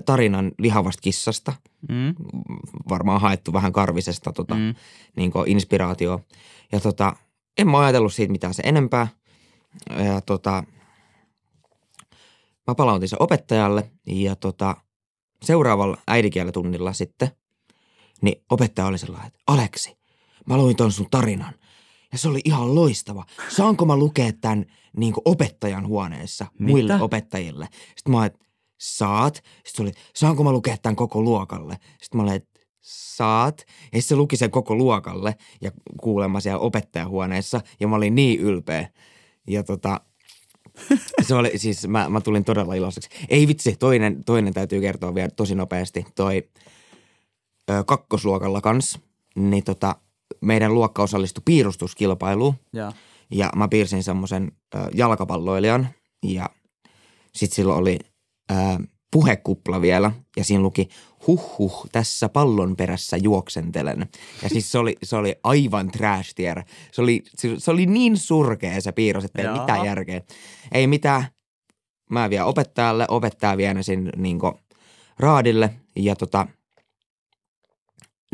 tarinan 0.06 0.52
lihavasta 0.58 1.00
kissasta. 1.02 1.52
mm, 1.88 2.14
Varmaan 2.88 3.20
haettu 3.20 3.52
vähän 3.52 3.72
karvisesta 3.72 4.32
tota, 4.32 4.54
mm, 4.54 4.74
niin 5.16 5.30
kuin 5.30 5.48
inspiraatio. 5.48 6.20
Ja 6.72 6.80
tota, 6.80 7.16
en 7.58 7.68
mä 7.68 7.80
ajatellut 7.80 8.14
siitä 8.14 8.32
mitään 8.32 8.54
se 8.54 8.62
enempää. 8.66 9.08
Ja 10.04 10.20
tota, 10.20 10.64
mä 12.66 12.74
palautin 12.74 13.08
sen 13.08 13.22
opettajalle 13.22 13.90
ja 14.06 14.36
tota, 14.36 14.76
seuraavalla 15.42 15.98
äidinkielitunnilla 16.08 16.92
sitten, 16.92 17.30
niin 18.22 18.42
opettaja 18.50 18.86
oli 18.86 18.98
sellainen, 18.98 19.26
että 19.26 19.40
Aleksi, 19.46 19.98
mä 20.46 20.56
luin 20.56 20.76
ton 20.76 20.92
sun 20.92 21.06
tarinan. 21.10 21.54
Ja 22.12 22.18
se 22.18 22.28
oli 22.28 22.40
ihan 22.44 22.74
loistava. 22.74 23.24
Saanko 23.48 23.84
mä 23.84 23.96
lukea 23.96 24.32
tämän 24.40 24.66
niin 24.96 25.14
opettajan 25.24 25.86
huoneessa 25.86 26.46
muille 26.58 26.92
Mitä? 26.92 27.04
opettajille? 27.04 27.68
Sitten 27.96 28.10
mä 28.10 28.18
olin, 28.18 28.26
että 28.26 28.46
saat. 28.78 29.34
Sitten 29.34 29.72
se 29.76 29.82
oli, 29.82 29.92
saanko 30.14 30.44
mä 30.44 30.52
lukea 30.52 30.76
tämän 30.82 30.96
koko 30.96 31.22
luokalle? 31.22 31.76
Sitten 32.02 32.20
mä 32.20 32.22
olin, 32.22 32.42
saat. 32.80 33.66
Ja 33.92 34.02
se 34.02 34.16
luki 34.16 34.36
sen 34.36 34.50
koko 34.50 34.74
luokalle 34.74 35.36
ja 35.60 35.70
kuulemma 36.00 36.40
siellä 36.40 36.58
opettajahuoneessa. 36.58 37.60
Ja 37.80 37.88
mä 37.88 37.96
olin 37.96 38.14
niin 38.14 38.40
ylpeä. 38.40 38.88
Ja 39.48 39.62
tota, 39.62 40.00
se 41.26 41.34
oli, 41.34 41.58
siis 41.58 41.88
mä, 41.88 42.08
mä 42.08 42.20
tulin 42.20 42.44
todella 42.44 42.74
iloiseksi. 42.74 43.10
Ei 43.28 43.48
vitsi, 43.48 43.76
toinen, 43.76 44.24
toinen 44.24 44.54
täytyy 44.54 44.80
kertoa 44.80 45.14
vielä 45.14 45.30
tosi 45.30 45.54
nopeasti. 45.54 46.06
Toi 46.14 46.48
ö, 47.70 47.84
kakkosluokalla 47.86 48.60
kans, 48.60 48.98
niin 49.34 49.64
tota, 49.64 49.96
meidän 50.40 50.74
luokka 50.74 51.02
osallistui 51.02 51.42
piirustuskilpailuun. 51.44 52.54
joo. 52.72 52.92
Ja 53.32 53.50
mä 53.56 53.68
piirsin 53.68 54.02
semmoisen 54.02 54.52
jalkapalloilijan 54.94 55.88
ja 56.22 56.50
sit 57.34 57.52
silloin 57.52 57.78
oli 57.78 57.98
ö, 58.50 58.54
puhekupla 59.12 59.80
vielä 59.80 60.12
ja 60.36 60.44
siinä 60.44 60.62
luki 60.62 60.88
huh 61.26 61.58
huh, 61.58 61.86
tässä 61.92 62.28
pallon 62.28 62.76
perässä 62.76 63.16
juoksentelen. 63.16 64.08
Ja 64.42 64.48
siis 64.48 64.72
se 64.72 64.78
oli, 64.78 64.96
se 65.02 65.16
oli 65.16 65.36
aivan 65.44 65.90
trash 65.90 66.34
tier. 66.34 66.62
Se 66.92 67.02
oli, 67.02 67.22
se, 67.36 67.54
se 67.58 67.70
oli 67.70 67.86
niin 67.86 68.16
surkea 68.16 68.80
se 68.80 68.92
piirros, 68.92 69.24
että 69.24 69.42
ei 69.42 69.46
Jaa. 69.46 69.60
mitään 69.60 69.86
järkeä. 69.86 70.20
Ei 70.72 70.86
mitään. 70.86 71.24
Mä 72.10 72.30
vien 72.30 72.44
opettajalle, 72.44 73.06
opettaja 73.08 73.56
vie 73.56 73.74
ne 73.74 73.82
sinne 73.82 74.10
niin 74.16 74.38
raadille 75.18 75.74
ja 75.96 76.16
tota, 76.16 76.46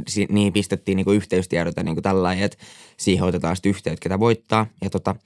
si- 0.08 0.26
niin 0.30 0.52
pistettiin 0.52 0.96
niin 0.96 1.12
yhteystiedote 1.14 1.82
niin 1.82 2.02
tällä 2.02 2.22
lailla, 2.22 2.44
että 2.44 2.58
siihen 2.96 3.24
otetaan 3.24 3.56
sitten 3.56 3.70
yhteyttä, 3.70 4.02
ketä 4.02 4.20
voittaa. 4.20 4.66
Ja 4.82 4.90
tota, 4.90 5.16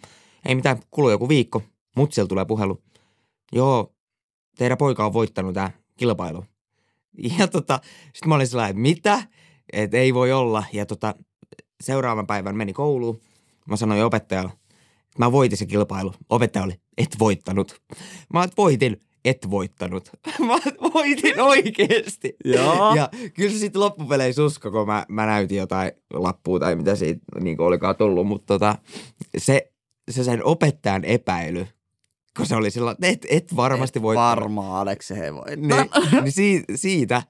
ei 0.46 0.54
mitään, 0.54 0.80
kuluu 0.90 1.10
joku 1.10 1.28
viikko, 1.28 1.62
mutsil 1.96 2.26
tulee 2.26 2.44
puhelu. 2.44 2.82
Joo, 3.52 3.92
teidän 4.58 4.78
poika 4.78 5.06
on 5.06 5.12
voittanut 5.12 5.54
tämä 5.54 5.70
kilpailu. 5.96 6.44
Ja 7.38 7.48
tota, 7.48 7.80
sitten 8.12 8.28
mä 8.28 8.34
olin 8.34 8.46
sellainen, 8.46 8.70
että 8.70 8.82
mitä? 8.82 9.22
Että 9.72 9.96
ei 9.96 10.14
voi 10.14 10.32
olla. 10.32 10.64
Ja 10.72 10.86
tota, 10.86 11.14
seuraavan 11.80 12.26
päivän 12.26 12.56
meni 12.56 12.72
kouluun. 12.72 13.20
Mä 13.66 13.76
sanoin 13.76 14.04
opettajalle, 14.04 14.50
että 14.50 15.18
mä 15.18 15.32
voitin 15.32 15.58
se 15.58 15.66
kilpailu. 15.66 16.14
Opettaja 16.28 16.64
oli, 16.64 16.74
et 16.98 17.16
voittanut. 17.18 17.80
Mä 18.32 18.44
että 18.44 18.56
voitin. 18.56 19.00
et 19.24 19.50
voittanut. 19.50 20.10
Mä 20.48 20.54
voitin 20.94 21.40
oikeesti. 21.40 22.36
Joo. 22.44 22.94
Ja 22.94 23.08
kyllä 23.34 23.50
se 23.50 23.58
sitten 23.58 23.80
loppupeleissä 23.80 24.44
usko, 24.44 24.70
kun 24.70 24.86
mä, 24.86 25.04
mä 25.08 25.26
näytin 25.26 25.58
jotain 25.58 25.92
lappua 26.12 26.58
tai 26.58 26.76
mitä 26.76 26.96
siitä 26.96 27.20
niin 27.40 27.60
olikaan 27.60 27.96
tullut, 27.96 28.26
mutta 28.26 28.46
tota, 28.46 28.78
se, 29.38 29.72
se 30.10 30.24
sen 30.24 30.44
opettajan 30.44 31.04
epäily, 31.04 31.66
kun 32.36 32.46
se 32.46 32.56
oli 32.56 32.70
sillä, 32.70 32.90
että 32.90 33.06
et, 33.06 33.26
et 33.30 33.56
varmasti 33.56 33.98
Et 33.98 34.02
voittanut. 34.02 34.30
Varmaan 34.36 34.80
Aleksi 34.80 35.16
he 35.16 35.34
voi. 35.34 35.56
Niin, 35.56 35.90
niin 36.22 36.32
si, 36.32 36.64
siitä 36.74 37.22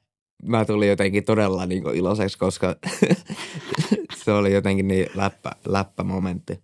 mä 0.43 0.65
tulin 0.65 0.89
jotenkin 0.89 1.25
todella 1.25 1.67
niin 1.67 1.83
iloiseksi, 1.95 2.39
koska 2.39 2.77
se 4.25 4.33
oli 4.33 4.53
jotenkin 4.53 4.89
niin 4.89 5.07
läppä, 5.15 5.51
läppämomentti. 5.67 6.63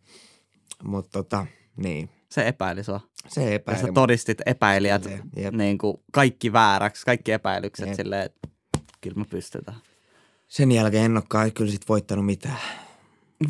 Mutta 0.84 1.10
tota, 1.12 1.46
niin, 1.76 2.10
Se 2.30 2.46
epäili 2.48 2.84
sua. 2.84 3.00
se 3.28 3.42
Ja 3.42 3.50
epäili. 3.50 3.80
sä 3.80 3.92
todistit 3.94 4.38
epäilijät 4.46 5.04
Jep, 5.04 5.20
jep. 5.36 5.54
niin 5.54 5.78
kuin 5.78 5.96
kaikki 6.12 6.52
vääräksi, 6.52 7.06
kaikki 7.06 7.32
epäilykset 7.32 7.86
Jep. 7.86 7.96
silleen, 7.96 8.22
että 8.26 8.48
kyllä 9.00 9.16
me 9.18 9.24
pystytään. 9.30 9.76
Sen 10.48 10.72
jälkeen 10.72 11.04
en 11.04 11.16
olekaan 11.16 11.52
kyllä 11.52 11.70
sit 11.70 11.88
voittanut 11.88 12.26
mitään. 12.26 12.58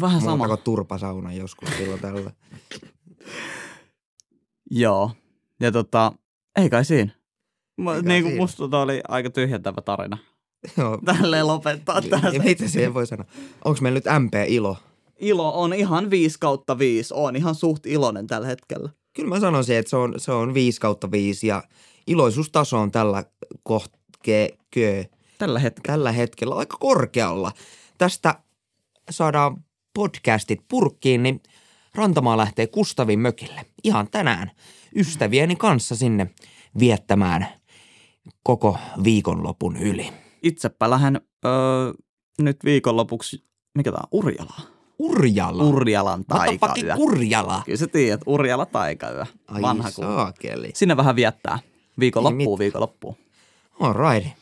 Vähän 0.00 0.22
Muuta 0.22 0.44
sama. 0.44 0.56
turpasauna 0.56 1.32
joskus 1.32 1.68
silloin 1.78 2.00
tällä. 2.00 2.30
Joo. 4.70 5.10
Ja 5.60 5.72
tota, 5.72 6.12
ei 6.56 6.70
kai 6.70 6.84
siinä. 6.84 7.12
Mä, 7.76 7.94
Ei 7.94 8.02
kai 8.02 8.08
niin 8.08 8.22
kuin 8.24 8.36
musta 8.36 8.56
tota 8.56 8.80
oli 8.80 9.00
aika 9.08 9.30
tyhjentävä 9.30 9.82
tarina. 9.82 10.18
Joo. 10.78 10.98
Tälleen 11.04 11.46
lopettaa 11.46 11.96
Ja 12.04 12.20
tästä. 12.20 12.42
mitä 12.44 12.68
siihen 12.68 12.94
voi 12.94 13.06
sanoa? 13.06 13.26
Onko 13.64 13.78
meillä 13.80 13.96
nyt 13.96 14.24
MP-ilo? 14.24 14.76
Ilo 15.18 15.60
on 15.62 15.72
ihan 15.74 16.10
5 16.10 16.38
kautta 16.40 16.78
5. 16.78 17.14
On 17.14 17.36
ihan 17.36 17.54
suht 17.54 17.86
iloinen 17.86 18.26
tällä 18.26 18.46
hetkellä. 18.46 18.90
Kyllä 19.16 19.28
mä 19.28 19.40
sanoisin, 19.40 19.76
että 19.76 19.90
se 19.90 19.96
on, 19.96 20.14
se 20.16 20.32
on 20.32 20.54
5 20.54 20.80
kautta 20.80 21.10
5 21.10 21.46
ja 21.46 21.62
iloisuustaso 22.06 22.78
on 22.78 22.90
tällä 22.90 23.24
kohtkee, 23.62 24.48
Tällä 25.38 25.58
hetkellä. 25.58 25.92
tällä 25.96 26.12
hetkellä 26.12 26.54
aika 26.54 26.76
korkealla. 26.80 27.52
Tästä 27.98 28.34
saadaan 29.10 29.64
podcastit 29.94 30.60
purkkiin, 30.68 31.22
niin 31.22 31.40
Rantamaa 31.96 32.36
lähtee 32.36 32.66
Kustavin 32.66 33.20
mökille 33.20 33.66
ihan 33.84 34.08
tänään 34.10 34.50
ystävieni 34.96 35.56
kanssa 35.56 35.96
sinne 35.96 36.30
viettämään 36.78 37.46
koko 38.42 38.78
viikonlopun 39.04 39.76
yli. 39.76 40.12
Itsepä 40.42 40.90
lähden 40.90 41.20
öö, 41.44 41.92
nyt 42.40 42.56
viikonlopuksi, 42.64 43.44
mikä 43.74 43.92
tää 43.92 44.00
on, 44.00 44.08
Urjala. 44.18 44.60
Urjala. 44.98 45.64
Urjalan 45.64 46.24
taikayö. 46.24 46.94
Urjala. 46.96 47.62
Kyllä 47.64 47.78
sä 47.78 47.86
tiedät, 47.86 48.20
Urjala 48.26 48.66
taikayö. 48.66 49.24
Ai 49.48 49.62
Vanha 49.62 49.90
saakeli. 49.90 50.70
Sinne 50.74 50.96
vähän 50.96 51.16
viettää. 51.16 51.58
Viikonloppuun, 51.98 52.58
viikonloppuun. 52.58 53.16
All 53.80 53.94
right. 54.10 54.38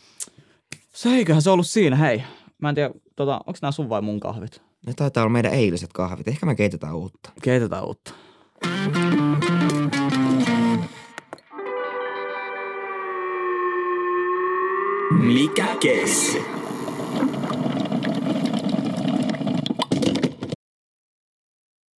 Se 0.92 1.08
eiköhän 1.08 1.42
se 1.42 1.50
ollut 1.50 1.66
siinä, 1.66 1.96
hei. 1.96 2.22
Mä 2.58 2.68
en 2.68 2.74
tiedä, 2.74 2.90
tota, 3.16 3.40
onko 3.46 3.58
nämä 3.62 3.72
sun 3.72 3.88
vai 3.88 4.02
mun 4.02 4.20
kahvit? 4.20 4.62
Ne 4.86 4.92
taitaa 4.96 5.22
olla 5.22 5.32
meidän 5.32 5.52
eiliset 5.54 5.92
kahvit. 5.92 6.28
Ehkä 6.28 6.46
me 6.46 6.54
keitetään 6.54 6.94
uutta. 6.94 7.30
Keitetään 7.42 7.84
uutta. 7.84 8.14
Mikä 15.10 15.76
keissi? 15.80 16.63